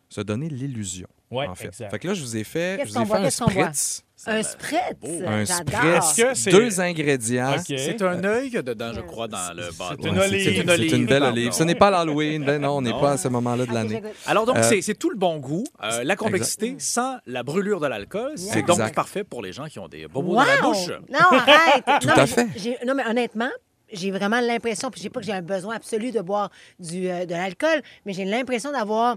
se 0.09 0.21
donner 0.21 0.49
l'illusion. 0.49 1.07
Ouais, 1.31 1.45
en 1.47 1.53
fait. 1.55 1.67
exact. 1.67 1.91
Fait 1.91 1.99
que 1.99 2.07
là, 2.07 2.13
je 2.15 2.21
vous 2.21 2.37
ai 2.37 2.43
fait, 2.43 2.79
je 2.85 2.91
vous 2.91 2.99
ai 3.01 3.05
fait 3.05 3.13
un 3.13 3.29
spritz. 3.29 4.03
Un 4.25 4.43
spritz? 4.43 4.97
Un 5.25 5.45
spritz, 5.45 6.33
c'est- 6.35 6.51
deux 6.51 6.81
ingrédients. 6.81 7.55
C'est 7.65 8.01
un 8.01 8.21
œil 8.23 8.45
qu'il 8.47 8.55
y 8.55 8.57
a 8.57 8.61
dedans, 8.63 8.91
je 8.93 9.01
crois, 9.01 9.27
dans 9.27 9.53
le 9.55 9.69
bâton. 9.77 10.09
une 10.09 10.17
Ouais, 10.19 10.25
olive. 10.27 10.43
C'est 10.43 10.49
C'est 10.55 10.57
une 10.61 10.67
c'est 10.67 10.73
olive. 10.73 10.93
une 10.95 11.05
belle 11.05 11.23
olive. 11.23 11.51
Ce 11.53 11.63
n'est 11.63 11.75
pas 11.75 11.89
l'Halloween. 11.89 12.43
Ben 12.43 12.59
non, 12.61 12.77
on 12.77 12.81
n'est 12.81 12.91
pas 12.91 13.11
à 13.11 13.17
ce 13.17 13.27
moment-là 13.29 13.65
de 13.65 13.73
l'année. 13.73 14.01
Alors, 14.25 14.45
donc, 14.45 14.57
Euh, 14.57 14.63
c'est- 14.63 14.81
c'est 14.81 14.95
tout 14.95 15.09
le 15.09 15.15
bon 15.17 15.37
goût, 15.37 15.63
euh, 15.83 16.03
la 16.03 16.15
complexité 16.15 16.75
sans 16.79 17.17
la 17.27 17.43
brûlure 17.43 17.79
de 17.79 17.87
l'alcool. 17.87 18.33
C'est 18.35 18.59
Exact. 18.59 18.77
donc 18.85 18.93
parfait 18.93 19.23
pour 19.23 19.41
les 19.41 19.53
gens 19.53 19.65
qui 19.67 19.79
ont 19.79 19.87
des 19.87 20.07
bobos 20.07 20.31
Wow! 20.33 20.35
dans 20.35 20.43
la 20.45 20.61
bouche. 20.61 20.89
Non, 21.09 21.37
arrête! 21.37 21.83
Tout 22.01 22.07
non, 22.07 22.13
à 22.13 22.21
mais 22.21 22.27
fait. 22.27 22.85
Non, 22.85 22.95
mais 22.95 23.05
honnêtement, 23.05 23.49
j'ai 23.93 24.11
vraiment 24.11 24.39
l'impression, 24.41 24.89
puis 24.91 24.99
je 24.99 25.03
sais 25.03 25.09
pas 25.09 25.19
que 25.21 25.25
j'ai 25.25 25.31
un 25.33 25.41
besoin 25.41 25.75
absolu 25.75 26.11
de 26.11 26.19
boire 26.21 26.49
du, 26.79 27.09
euh, 27.09 27.25
de 27.25 27.31
l'alcool, 27.33 27.81
mais 28.05 28.13
j'ai 28.13 28.25
l'impression 28.25 28.71
d'avoir 28.71 29.15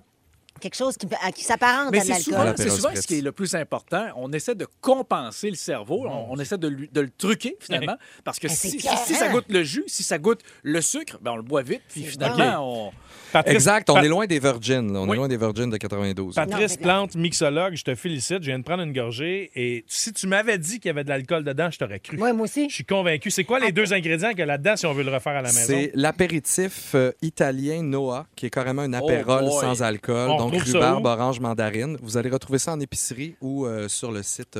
quelque 0.60 0.76
chose 0.76 0.96
qui, 0.96 1.06
à 1.22 1.32
qui 1.32 1.42
s'apparente 1.44 1.90
Mais 1.92 1.98
à 1.98 2.00
de 2.02 2.06
c'est 2.06 2.12
l'alcool. 2.12 2.34
souvent, 2.34 2.54
c'est 2.56 2.70
souvent 2.70 2.90
ce 2.94 3.06
qui 3.06 3.18
est 3.18 3.22
le 3.22 3.32
plus 3.32 3.54
important. 3.54 4.06
On 4.16 4.32
essaie 4.32 4.54
de 4.54 4.66
compenser 4.80 5.50
le 5.50 5.56
cerveau. 5.56 6.04
On, 6.06 6.32
on 6.32 6.36
essaie 6.38 6.58
de, 6.58 6.68
lui- 6.68 6.88
de 6.92 7.00
le 7.00 7.10
truquer, 7.10 7.56
finalement. 7.60 7.96
Parce 8.24 8.38
que 8.38 8.46
Ah, 8.48 8.54
si, 8.54 8.70
c'est 8.70 8.78
si- 8.78 8.96
si 9.06 9.14
ça 9.14 9.26
écœurant. 9.26 9.32
goûte 9.32 9.46
le 9.50 9.62
jus, 9.64 9.84
si 9.86 10.02
ça 10.02 10.18
goûte 10.18 10.40
le 10.62 10.80
sucre, 10.80 11.18
ben 11.20 11.32
on 11.32 11.36
le 11.36 11.42
boit 11.42 11.62
vite. 11.62 11.82
Puis 11.88 12.04
finalement, 12.04 12.92
Patrice, 13.32 13.54
Exact, 13.54 13.88
on 13.90 13.94
Pa- 13.94 14.04
est 14.04 14.08
loin 14.08 14.26
des 14.26 14.38
Virgins. 14.38 14.92
là. 14.92 15.00
On 15.00 15.04
Oui. 15.04 15.12
est 15.12 15.16
loin 15.16 15.28
des 15.28 15.36
Virgins 15.36 15.70
de 15.70 15.76
92. 15.76 16.36
Non, 16.36 16.44
Patrice 16.46 16.72
c'est 16.72 16.76
clair. 16.78 16.94
Plante, 16.96 17.14
mixologue, 17.16 17.74
je 17.74 17.84
te 17.84 17.94
félicite. 17.94 18.42
Je 18.42 18.46
viens 18.48 18.58
de 18.58 18.64
prendre 18.64 18.82
une 18.82 18.92
gorgée 18.92 19.50
et 19.54 19.84
si 19.88 20.12
tu 20.12 20.26
m'avais 20.26 20.58
dit 20.58 20.80
qu'il 20.80 20.88
y 20.88 20.90
avait 20.90 21.04
de 21.04 21.08
l'alcool 21.08 21.42
dedans, 21.44 21.68
je 21.70 21.78
t'aurais 21.78 22.00
cru. 22.00 22.18
Ouais, 22.18 22.32
moi 22.32 22.44
aussi. 22.44 22.68
Je 22.68 22.74
suis 22.74 22.84
convaincu. 22.84 23.30
C'est 23.30 23.44
quoi 23.44 23.58
les 23.58 23.72
deux 23.72 23.92
ingrédients 23.92 24.30
qu'il 24.30 24.40
y 24.40 24.42
a 24.42 24.46
là-dedans 24.46 24.76
si 24.76 24.86
on 24.86 24.92
veut 24.92 25.02
le 25.04 25.12
refaire 25.12 25.32
à 25.36 25.42
la 25.42 25.52
maison? 25.52 25.64
C'est 25.66 25.90
l'apéritif 25.94 26.94
euh, 26.94 27.12
italien 27.22 27.82
Noah, 27.82 28.26
qui 28.36 28.46
est 28.46 28.50
carrément 28.50 28.82
un 28.82 28.92
apérole 28.92 29.44
boy. 29.44 29.60
sans 29.60 29.82
alcool, 29.82 30.30
On 30.30 30.36
donc 30.52 30.62
rhubarbe, 30.62 31.06
orange, 31.06 31.40
mandarine. 31.40 31.96
Vous 32.02 32.16
allez 32.16 32.30
retrouver 32.30 32.58
ça 32.58 32.72
en 32.72 32.80
épicerie 32.80 33.34
ou 33.40 33.66
euh, 33.66 33.88
sur 33.88 34.12
le 34.12 34.22
site 34.22 34.58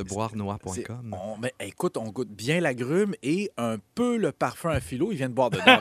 on, 1.11 1.37
mais 1.41 1.53
écoute, 1.59 1.97
on 1.97 2.09
goûte 2.09 2.29
bien 2.29 2.59
l'agrume 2.59 3.15
et 3.23 3.51
un 3.57 3.77
peu 3.95 4.17
le 4.17 4.31
parfum 4.31 4.69
à 4.71 4.79
philo. 4.79 5.09
Il 5.11 5.17
vient 5.17 5.29
de 5.29 5.33
boire 5.33 5.49
dedans. 5.49 5.63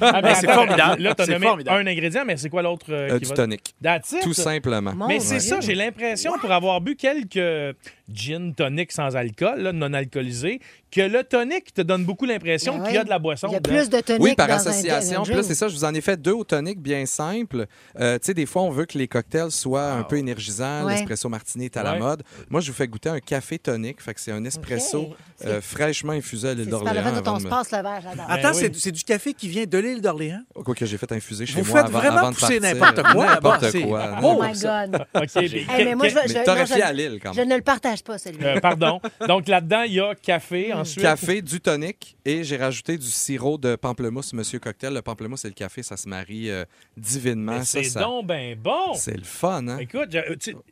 Ah, 0.00 0.20
mais 0.22 0.34
c'est 0.34 0.52
formidable. 0.52 1.02
Là, 1.02 1.14
tu 1.14 1.22
as 1.22 1.26
C'est 1.26 1.32
nommé 1.32 1.46
formidable. 1.46 1.88
un 1.88 1.90
ingrédient, 1.90 2.24
mais 2.24 2.36
c'est 2.36 2.48
quoi 2.50 2.62
l'autre 2.62 2.86
euh, 2.90 3.12
Euh, 3.12 3.18
du 3.18 3.26
va... 3.26 3.34
tonic. 3.34 3.74
That's 3.82 4.12
it? 4.12 4.22
Tout 4.22 4.32
simplement. 4.34 4.92
Mon 4.94 5.08
Mais 5.08 5.20
c'est 5.20 5.40
ça, 5.40 5.60
j'ai 5.60 5.74
l'impression, 5.74 6.32
pour 6.40 6.50
avoir 6.50 6.80
bu 6.80 6.96
quelques 6.96 7.76
gin 8.14 8.54
tonic 8.54 8.92
sans 8.92 9.16
alcool, 9.16 9.60
là, 9.60 9.72
non 9.72 9.92
alcoolisé, 9.92 10.60
que 10.90 11.00
le 11.00 11.24
tonic 11.24 11.72
te 11.72 11.80
donne 11.82 12.04
beaucoup 12.04 12.26
l'impression 12.26 12.78
Ben 12.78 12.84
qu'il 12.84 12.94
y 12.94 12.98
a 12.98 13.04
de 13.04 13.08
la 13.08 13.18
boisson 13.18 13.48
Il 13.48 13.52
y 13.52 13.56
a 13.56 13.60
dedans. 13.60 13.76
plus 13.76 13.88
de 13.88 14.00
tonic 14.00 14.22
Oui, 14.22 14.34
par 14.34 14.48
dans 14.48 14.54
association. 14.54 15.22
Puis 15.22 15.34
c'est 15.42 15.54
ça, 15.54 15.68
je 15.68 15.74
vous 15.74 15.84
en 15.84 15.94
ai 15.94 16.00
fait 16.00 16.20
deux 16.20 16.32
au 16.32 16.44
tonic 16.44 16.80
bien 16.80 17.06
simples. 17.06 17.66
Euh, 17.98 18.18
tu 18.18 18.26
sais, 18.26 18.34
des 18.34 18.46
fois, 18.46 18.62
on 18.62 18.70
veut 18.70 18.84
que 18.84 18.98
les 18.98 19.08
cocktails 19.08 19.50
soient 19.50 19.92
un 19.92 20.02
peu 20.02 20.18
énergisants. 20.18 20.84
Ouais. 20.84 20.94
L'espresso 20.94 21.28
martini 21.28 21.66
est 21.66 21.76
à 21.76 21.82
la 21.82 21.98
mode. 21.98 22.22
Moi, 22.50 22.60
je 22.60 22.70
vous 22.70 22.76
fais 22.76 22.86
goûter 22.88 23.08
un 23.08 23.20
café 23.20 23.58
tonic. 23.58 24.00
Fait 24.02 24.14
que 24.14 24.20
c'est 24.20 24.32
un 24.32 24.44
espresso 24.44 25.14
euh, 25.46 25.60
fraîchement 25.60 26.12
infusé 26.12 26.50
à 26.50 26.54
l'île 26.54 26.68
d'Orléans. 26.68 26.92
Ben 26.92 28.26
Attends, 28.28 28.50
oui. 28.50 28.56
c'est 28.60 28.74
c'est 28.76 28.92
du 28.92 29.04
café 29.04 29.32
qui 29.32 29.48
vient 29.48 29.64
de 29.64 29.78
l'île 29.78 30.00
d'Orléans? 30.00 30.42
Quoi 30.54 30.74
que 30.74 30.86
j'ai 30.86 30.98
fait 30.98 31.10
infuser 31.12 31.46
chez 31.46 31.60
Vous 31.60 31.70
moi 31.70 31.80
faites 31.80 31.88
avant, 31.90 31.98
vraiment 31.98 32.18
avant 32.18 32.30
de 32.30 32.36
pousser 32.36 32.60
n'importe 32.60 33.02
quoi 33.12 33.26
N'importe 33.26 33.72
quoi. 33.82 34.18
Oh 34.22 34.42
my 34.42 34.52
God! 34.52 35.06
OK. 35.14 35.30
mais 35.34 35.94
moi, 35.94 36.08
je, 36.08 36.14
que- 36.14 36.28
je, 36.28 37.40
ne 37.40 37.56
le 37.56 37.62
partage 37.62 38.01
pas, 38.02 38.18
celui-là. 38.18 38.56
Euh, 38.56 38.60
pardon. 38.60 39.00
Donc 39.28 39.48
là-dedans, 39.48 39.82
il 39.82 39.94
y 39.94 40.00
a 40.00 40.14
café, 40.14 40.72
ensuite? 40.72 41.02
Café, 41.02 41.42
du 41.42 41.60
tonic 41.60 42.16
et 42.24 42.44
j'ai 42.44 42.56
rajouté 42.56 42.96
du 42.98 43.06
sirop 43.06 43.58
de 43.58 43.76
pamplemousse, 43.76 44.32
Monsieur 44.32 44.58
Cocktail. 44.58 44.94
Le 44.94 45.02
pamplemousse 45.02 45.44
et 45.44 45.48
le 45.48 45.54
café, 45.54 45.82
ça 45.82 45.96
se 45.96 46.08
marie 46.08 46.50
euh, 46.50 46.64
divinement. 46.96 47.62
C'est 47.64 47.84
ça- 47.84 48.00
donc 48.00 48.26
ben 48.26 48.56
bon. 48.56 48.94
C'est 48.94 49.16
le 49.16 49.24
fun, 49.24 49.66
hein? 49.68 49.78
Écoute, 49.78 50.10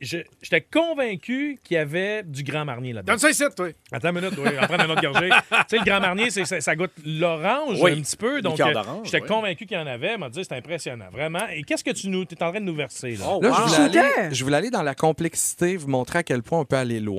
j'étais 0.01 0.61
convaincu 0.61 1.59
qu'il 1.63 1.75
y 1.75 1.79
avait 1.79 2.23
du 2.23 2.43
Grand 2.43 2.65
Marnier 2.65 2.93
là-dedans. 2.93 3.13
Donne 3.13 3.21
ça 3.21 3.31
ici, 3.31 3.45
toi. 3.57 3.69
Attends 3.93 4.11
une 4.11 4.21
minute, 4.21 4.39
oui, 4.39 4.51
on 4.61 4.67
prend 4.67 4.79
un 4.79 4.91
autre 4.91 5.03
gorgée. 5.03 5.31
tu 5.51 5.57
sais, 5.69 5.79
le 5.79 5.85
Grand 5.85 6.01
Marnier, 6.01 6.31
ça, 6.31 6.61
ça 6.61 6.77
goûte 6.77 6.93
l'orange 7.05 7.79
Oui. 7.81 7.93
un 7.93 8.01
petit 8.03 8.17
peu. 8.17 8.41
Donc, 8.43 8.59
euh, 8.61 8.73
d'orange, 8.73 9.07
j'étais 9.07 9.23
oui. 9.23 9.29
convaincu 9.29 9.67
qu'il 9.67 9.77
y 9.77 9.81
en 9.81 9.87
avait. 9.87 10.17
m'a 10.19 10.29
dit, 10.29 10.43
c'est 10.45 10.55
impressionnant, 10.57 11.09
vraiment. 11.13 11.47
Et 11.53 11.63
qu'est-ce 11.63 11.85
que 11.85 11.91
tu 11.91 12.09
nous, 12.09 12.23
es 12.23 12.43
en 12.43 12.51
train 12.51 12.61
de 12.61 12.65
nous 12.67 12.75
verser, 12.75 13.17
là? 13.17 13.25
Oh, 13.29 13.41
Là, 13.43 13.51
wow. 13.51 13.57
je, 13.69 13.83
voulais 13.83 13.99
aller, 13.99 14.35
je 14.35 14.45
voulais 14.45 14.57
aller 14.57 14.71
dans 14.71 14.83
la 14.83 14.95
complexité, 14.95 15.77
vous 15.77 15.89
montrer 15.89 16.21
à 16.21 16.23
quel 16.23 16.43
point 16.43 16.61
on 16.61 16.65
peut 16.65 16.77
aller 16.77 17.01
loin. 17.01 17.10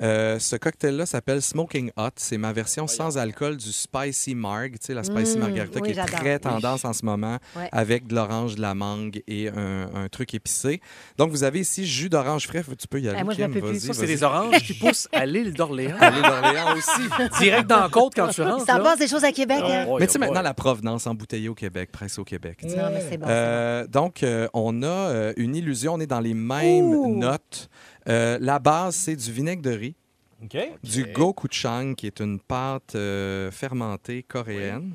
Euh, 0.00 0.38
ce 0.38 0.56
cocktail-là 0.56 1.06
s'appelle 1.06 1.42
Smoking 1.42 1.90
Hot. 1.96 2.10
C'est 2.16 2.38
ma 2.38 2.52
version 2.52 2.86
sans 2.86 3.18
alcool 3.18 3.56
du 3.56 3.72
Spicy 3.72 4.34
Marg, 4.34 4.72
tu 4.72 4.78
sais, 4.86 4.94
la 4.94 5.04
Spicy 5.04 5.36
Mmh, 5.36 5.40
Margarita 5.40 5.80
oui, 5.80 5.92
qui 5.92 5.98
est 5.98 6.04
très 6.04 6.38
tendance 6.38 6.84
en 6.84 6.92
ce 6.92 7.04
moment 7.04 7.38
Ouais. 7.56 7.68
avec 7.72 8.06
de 8.06 8.14
l'orange, 8.14 8.56
de 8.56 8.60
la 8.60 8.74
mangue 8.74 9.22
et 9.26 9.48
un, 9.48 9.88
un 9.94 10.08
truc 10.08 10.34
épicé. 10.34 10.80
Donc, 11.18 11.30
vous 11.30 11.44
avez 11.44 11.60
ici 11.60 11.86
jus 11.86 12.08
d'orange 12.08 12.46
frais. 12.46 12.62
Tu 12.78 12.86
peux 12.88 13.00
y 13.00 13.08
aller. 13.08 13.18
Eh, 13.20 13.24
moi, 13.24 13.34
je 13.34 13.40
me 13.42 13.46
Kim, 13.46 13.54
peux 13.54 13.60
plus. 13.60 13.78
vas-y, 13.78 13.80
Ça, 13.80 13.94
c'est 13.94 14.06
des 14.06 14.22
oranges 14.22 14.62
qui 14.62 14.74
poussent 14.74 15.08
à 15.12 15.26
l'île 15.26 15.52
d'Orléans. 15.54 15.96
À 16.00 16.10
l'île 16.10 16.22
d'Orléans 16.22 16.74
aussi. 16.76 17.02
Direct 17.40 17.66
dans 17.68 17.80
la 17.80 17.88
côte 17.88 18.12
quand 18.16 18.28
tu 18.28 18.42
rentres. 18.42 18.66
Ça 18.66 18.78
passe 18.78 18.98
des 18.98 19.08
choses 19.08 19.24
à 19.24 19.32
Québec, 19.32 19.60
hein? 19.62 19.86
Oh, 19.88 19.96
Mais 20.00 20.06
tu 20.06 20.12
sais, 20.14 20.18
maintenant, 20.18 20.42
la 20.42 20.54
provenance 20.54 21.06
embouteillée 21.06 21.48
au 21.48 21.54
Québec, 21.54 21.90
presse 21.92 22.18
au 22.18 22.24
Québec. 22.24 22.58
Non, 22.64 22.90
mais 22.92 23.02
c'est 23.08 23.16
bon. 23.18 23.26
Euh, 23.28 23.86
donc, 23.86 24.22
euh, 24.22 24.48
on 24.54 24.82
a 24.82 24.86
euh, 24.86 25.32
une 25.36 25.54
illusion, 25.56 25.94
on 25.94 26.00
est 26.00 26.06
dans 26.06 26.20
les 26.20 26.34
mêmes 26.34 26.84
Ouh. 26.94 27.16
notes. 27.18 27.68
Euh, 28.08 28.38
la 28.40 28.58
base, 28.58 28.96
c'est 28.96 29.16
du 29.16 29.30
vinaigre 29.32 29.62
de 29.62 29.70
riz, 29.70 29.94
OK? 30.42 30.56
du 30.82 31.04
gochujang, 31.12 31.94
qui 31.94 32.06
est 32.06 32.20
une 32.20 32.40
pâte 32.40 32.94
euh, 32.94 33.50
fermentée 33.50 34.22
coréenne. 34.22 34.94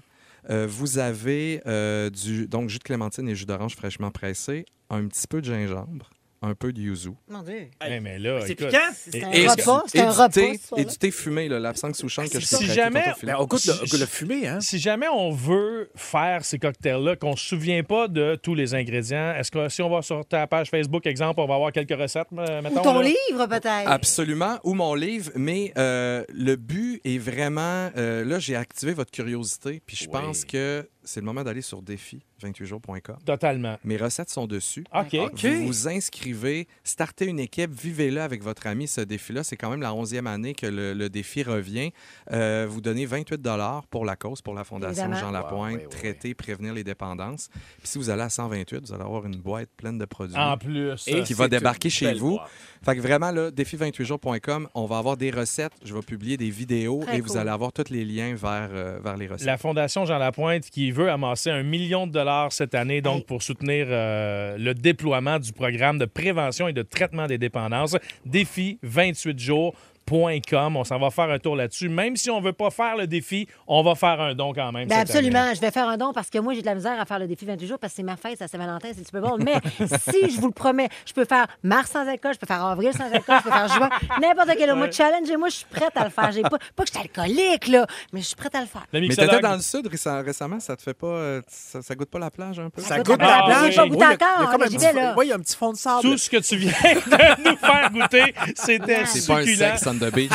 Euh, 0.49 0.65
vous 0.69 0.97
avez 0.97 1.61
euh, 1.65 2.09
du 2.09 2.47
donc 2.47 2.69
jus 2.69 2.79
de 2.79 2.83
clémentine 2.83 3.27
et 3.27 3.35
jus 3.35 3.45
d'orange 3.45 3.75
fraîchement 3.75 4.11
pressé, 4.11 4.65
un 4.89 5.05
petit 5.07 5.27
peu 5.27 5.41
de 5.41 5.45
gingembre, 5.45 6.09
un 6.41 6.53
peu 6.53 6.71
de 6.71 6.79
yuzu. 6.81 7.09
bon. 7.09 7.15
Mon 7.37 7.41
Dieu. 7.43 7.69
Mais 8.01 8.19
là, 8.19 8.41
C'est 8.45 8.51
écoute, 8.51 8.67
piquant? 8.67 8.79
C'est 8.93 9.23
un 9.23 9.29
repas. 9.51 9.83
C'est 9.87 9.97
et 9.97 10.01
un 10.01 10.11
du 10.11 10.17
repas. 10.19 10.77
et 10.77 10.85
du 10.85 10.97
thé 10.97 11.11
fumé, 11.11 11.47
l'absinthe 11.49 11.95
souchante 11.95 12.29
que 12.29 12.39
je 12.39 12.45
si 12.45 12.65
jamais-. 12.67 13.13
Ben, 13.23 13.35
on 13.39 13.45
goûte 13.45 13.65
le, 13.65 13.73
Si- 13.87 13.97
le 13.97 14.05
fumé, 14.05 14.47
hein? 14.47 14.59
si 14.61 14.77
jamais 14.79 15.07
on 15.07 15.31
veut 15.31 15.89
faire 15.95 16.45
ces 16.45 16.59
cocktails-là, 16.59 17.15
qu'on 17.15 17.31
ne 17.31 17.35
se 17.35 17.45
souvient 17.47 17.81
pas 17.83 18.07
de 18.07 18.35
tous 18.41 18.53
les 18.55 18.75
ingrédients, 18.75 19.33
est-ce 19.35 19.49
que 19.51 19.67
si 19.69 19.81
on 19.81 19.89
va 19.89 20.01
sur 20.01 20.25
ta 20.25 20.45
page 20.47 20.69
Facebook, 20.69 21.05
exemple, 21.07 21.39
on 21.39 21.47
va 21.47 21.55
avoir 21.55 21.71
quelques 21.71 21.99
recettes, 21.99 22.27
euh, 22.37 22.61
mettons? 22.61 22.81
Ou 22.81 22.83
ton 22.83 22.99
là? 22.99 23.07
livre, 23.29 23.47
peut-être. 23.47 23.87
Absolument, 23.89 24.59
ou 24.63 24.73
mon 24.75 24.93
livre, 24.93 25.31
mais 25.35 25.73
euh, 25.77 26.23
le 26.29 26.55
but 26.55 27.01
est 27.03 27.17
vraiment... 27.17 27.89
euh, 27.97 28.23
là, 28.23 28.37
j'ai 28.39 28.55
activé 28.55 28.93
votre 28.93 29.11
curiosité, 29.11 29.81
puis 29.85 29.95
je 29.95 30.03
Oui. 30.05 30.11
pense 30.11 30.45
que 30.45 30.87
c'est 31.07 31.19
le 31.21 31.25
moment 31.25 31.43
d'aller 31.43 31.61
sur 31.61 31.81
défi28jours.com. 31.81 33.17
Totalement. 33.25 33.77
Mes 33.83 33.97
recettes 33.97 34.29
sont 34.29 34.45
dessus. 34.45 34.83
OK. 34.93 35.15
Vous 35.41 35.65
vous 35.67 35.87
inscrivez, 35.87 36.67
startez 36.83 37.25
une 37.25 37.39
équipe, 37.39 37.71
vivez-le 37.71 38.21
avec 38.21 38.43
votre 38.43 38.67
ami, 38.67 38.87
ce 38.87 39.01
défi-là. 39.01 39.43
C'est 39.43 39.57
quand 39.57 39.69
même 39.69 39.81
la 39.81 39.91
11e 39.91 40.25
année 40.27 40.53
que 40.53 40.67
le, 40.67 40.93
le 40.93 41.09
défi 41.09 41.43
revient. 41.43 41.91
Euh, 42.31 42.67
vous 42.69 42.81
donnez 42.81 43.05
28 43.05 43.41
pour 43.89 44.05
la 44.05 44.15
cause, 44.15 44.41
pour 44.41 44.53
la 44.53 44.63
Fondation 44.63 45.05
Évidemment. 45.05 45.19
Jean 45.19 45.31
Lapointe, 45.31 45.57
Wow, 45.57 45.77
oui, 45.79 45.83
oui, 45.83 45.89
traiter, 45.89 46.33
prévenir 46.35 46.73
les 46.73 46.83
dépendances. 46.83 47.49
Puis 47.79 47.87
si 47.87 47.97
vous 47.97 48.09
allez 48.09 48.23
à 48.23 48.29
128, 48.29 48.87
vous 48.87 48.93
allez 48.93 49.03
avoir 49.03 49.25
une 49.25 49.37
boîte 49.37 49.69
pleine 49.77 49.97
de 49.97 50.05
produits. 50.05 50.37
En 50.37 50.57
plus. 50.57 51.07
Et 51.07 51.23
qui 51.23 51.33
va 51.33 51.47
débarquer 51.47 51.89
chez 51.89 52.13
vous. 52.13 52.35
boîte. 52.37 52.49
Fait 52.83 52.95
que 52.95 53.01
vraiment, 53.01 53.31
là, 53.31 53.49
défi28jours.com, 53.49 54.67
on 54.73 54.85
va 54.85 54.97
avoir 54.97 55.17
des 55.17 55.31
recettes, 55.31 55.73
je 55.83 55.93
vais 55.93 56.01
publier 56.01 56.37
des 56.37 56.49
vidéos 56.49 57.01
Très 57.03 57.17
et 57.17 57.21
vous 57.21 57.37
allez 57.37 57.49
avoir 57.49 57.71
tous 57.73 57.89
les 57.89 58.05
liens 58.05 58.35
vers, 58.35 58.69
euh, 58.71 58.99
vers 59.03 59.17
les 59.17 59.27
recettes. 59.27 59.47
La 59.47 59.57
Fondation 59.57 60.05
Jean 60.05 60.17
Lapointe 60.17 60.69
qui 60.69 60.91
veut 60.97 61.11
amasser 61.11 61.51
un 61.51 61.63
million 61.63 62.07
de 62.07 62.11
dollars 62.11 62.51
cette 62.51 62.73
année, 62.73 63.01
donc 63.01 63.25
pour 63.25 63.43
soutenir 63.43 63.87
euh, 63.89 64.57
le 64.57 64.73
déploiement 64.73 65.37
du 65.39 65.53
programme 65.53 65.97
de 65.99 66.05
prévention 66.05 66.67
et 66.67 66.73
de 66.73 66.81
traitement 66.81 67.27
des 67.27 67.37
dépendances. 67.37 67.95
Défi 68.25 68.79
28 68.81 69.39
jours. 69.39 69.75
On 70.11 70.83
s'en 70.83 70.99
va 70.99 71.09
faire 71.09 71.29
un 71.29 71.39
tour 71.39 71.55
là-dessus. 71.55 71.89
Même 71.89 72.15
si 72.15 72.29
on 72.29 72.39
veut 72.41 72.53
pas 72.53 72.69
faire 72.69 72.95
le 72.95 73.07
défi, 73.07 73.47
on 73.67 73.83
va 73.83 73.95
faire 73.95 74.19
un 74.21 74.33
don 74.33 74.53
quand 74.53 74.71
même. 74.71 74.87
Ben 74.87 75.05
cette 75.05 75.15
année. 75.15 75.27
absolument, 75.29 75.53
je 75.53 75.61
vais 75.61 75.71
faire 75.71 75.87
un 75.87 75.97
don 75.97 76.13
parce 76.13 76.29
que 76.29 76.37
moi, 76.39 76.53
j'ai 76.53 76.61
de 76.61 76.65
la 76.65 76.75
misère 76.75 76.99
à 76.99 77.05
faire 77.05 77.19
le 77.19 77.27
défi 77.27 77.45
28 77.45 77.67
jours 77.67 77.79
parce 77.79 77.93
que 77.93 77.97
c'est 77.97 78.03
ma 78.03 78.15
fête, 78.17 78.35
c'est 78.37 78.47
Saint-Valentin, 78.47 78.89
c'est 78.93 78.99
le 78.99 79.05
Super 79.05 79.21
Bowl. 79.21 79.41
Mais 79.43 79.55
si, 80.09 80.31
je 80.35 80.39
vous 80.39 80.47
le 80.47 80.53
promets, 80.53 80.89
je 81.05 81.13
peux 81.13 81.25
faire 81.25 81.47
mars 81.63 81.91
sans 81.91 82.07
alcool, 82.07 82.33
je 82.33 82.39
peux 82.39 82.47
faire 82.47 82.63
avril 82.65 82.91
sans 82.93 83.11
alcool, 83.11 83.35
je 83.39 83.43
peux 83.43 83.51
faire 83.51 83.67
juin, 83.67 83.89
n'importe 84.21 84.49
quel 84.57 84.69
autre 84.69 84.77
mois 84.77 84.87
de 84.87 84.93
challenge. 84.93 85.29
Et 85.29 85.37
moi, 85.37 85.49
je 85.49 85.55
suis 85.55 85.65
prête 85.69 85.95
à 85.95 86.03
le 86.05 86.09
faire. 86.09 86.31
J'ai 86.31 86.41
pas, 86.41 86.49
pas 86.75 86.83
que 86.83 86.89
je 86.93 86.97
suis 86.99 87.01
alcoolique, 87.01 87.67
là, 87.67 87.85
mais 88.13 88.21
je 88.21 88.27
suis 88.27 88.35
prête 88.35 88.55
à 88.55 88.61
le 88.61 88.67
faire. 88.67 88.85
Le 88.93 89.01
Mais 89.01 89.07
t'étais 89.09 89.39
dans 89.39 89.53
le 89.55 89.61
sud 89.61 89.87
récem- 89.87 90.23
récemment, 90.23 90.59
ça 90.59 90.75
te 90.75 90.81
fait 90.81 90.93
pas. 90.93 91.07
euh, 91.07 91.41
Ça, 91.47 91.81
ça 91.81 91.95
goûte 91.95 92.09
pas 92.09 92.19
la 92.19 92.31
plage 92.31 92.59
un 92.59 92.69
peu? 92.69 92.81
Ça 92.81 92.97
goûte 92.97 93.07
goûte 93.07 93.21
la 93.21 93.27
la 93.39 93.43
plage. 93.45 93.71
J'ai 93.71 93.75
pas 93.77 93.87
goûté 93.87 93.97
Oui, 93.97 93.97
il 93.97 94.01
y 94.01 94.23
a- 94.23 94.47
encore, 94.47 94.67
j'y 94.67 94.75
petit 94.77 94.85
vais, 94.85 94.91
fond- 94.91 94.97
là. 94.99 95.13
Oui, 95.17 95.25
il 95.25 95.29
y 95.29 95.31
a 95.31 95.35
un 95.35 95.39
petit 95.39 95.55
fond 95.55 95.71
de 95.73 95.77
sable. 95.77 96.01
Tout 96.01 96.17
ce 96.17 96.29
que 96.29 96.37
tu 96.37 96.55
viens 96.57 96.71
de 96.71 97.43
nous 97.49 97.57
faire 97.57 97.91
goûter, 97.91 98.33
c'était 98.55 99.05
C'est 99.05 99.27
pas 99.27 99.39
un 99.39 99.43
succulent. 99.45 99.77
Sex 99.99 100.03
on 100.03 100.09
the 100.09 100.13
beach, 100.13 100.31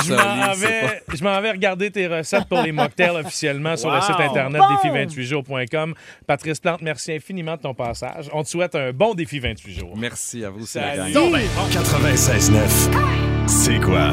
Je 1.15 1.23
m'en 1.25 1.41
vais, 1.41 1.51
regarder 1.51 1.91
tes 1.91 2.07
recettes 2.07 2.47
pour 2.49 2.63
les 2.63 2.73
mocktails 2.73 3.17
officiellement 3.17 3.77
sur 3.77 3.91
le 3.91 4.01
site 4.01 4.19
internet 4.19 4.61
Bon. 4.63 4.89
défi28jours.com. 4.89 5.95
Patrice 6.27 6.61
Plante, 6.61 6.83
merci 6.83 7.13
infiniment 7.13 7.57
de 7.57 7.63
ton 7.63 7.75
passage. 7.75 8.29
On 8.33 8.43
te 8.43 8.49
souhaite 8.49 8.75
un 8.75 8.93
bon 8.93 9.15
défi 9.15 9.39
28 9.39 9.73
jours. 9.75 9.97
Merci 9.97 10.45
à 10.45 10.51
vous, 10.51 10.67
c'est 10.67 10.81
la 10.81 10.97
gang. 10.97 11.13
Non, 11.13 11.31
ben, 11.31 11.43
96.9. 11.71 13.47
C'est 13.47 13.81
quoi? 13.81 14.13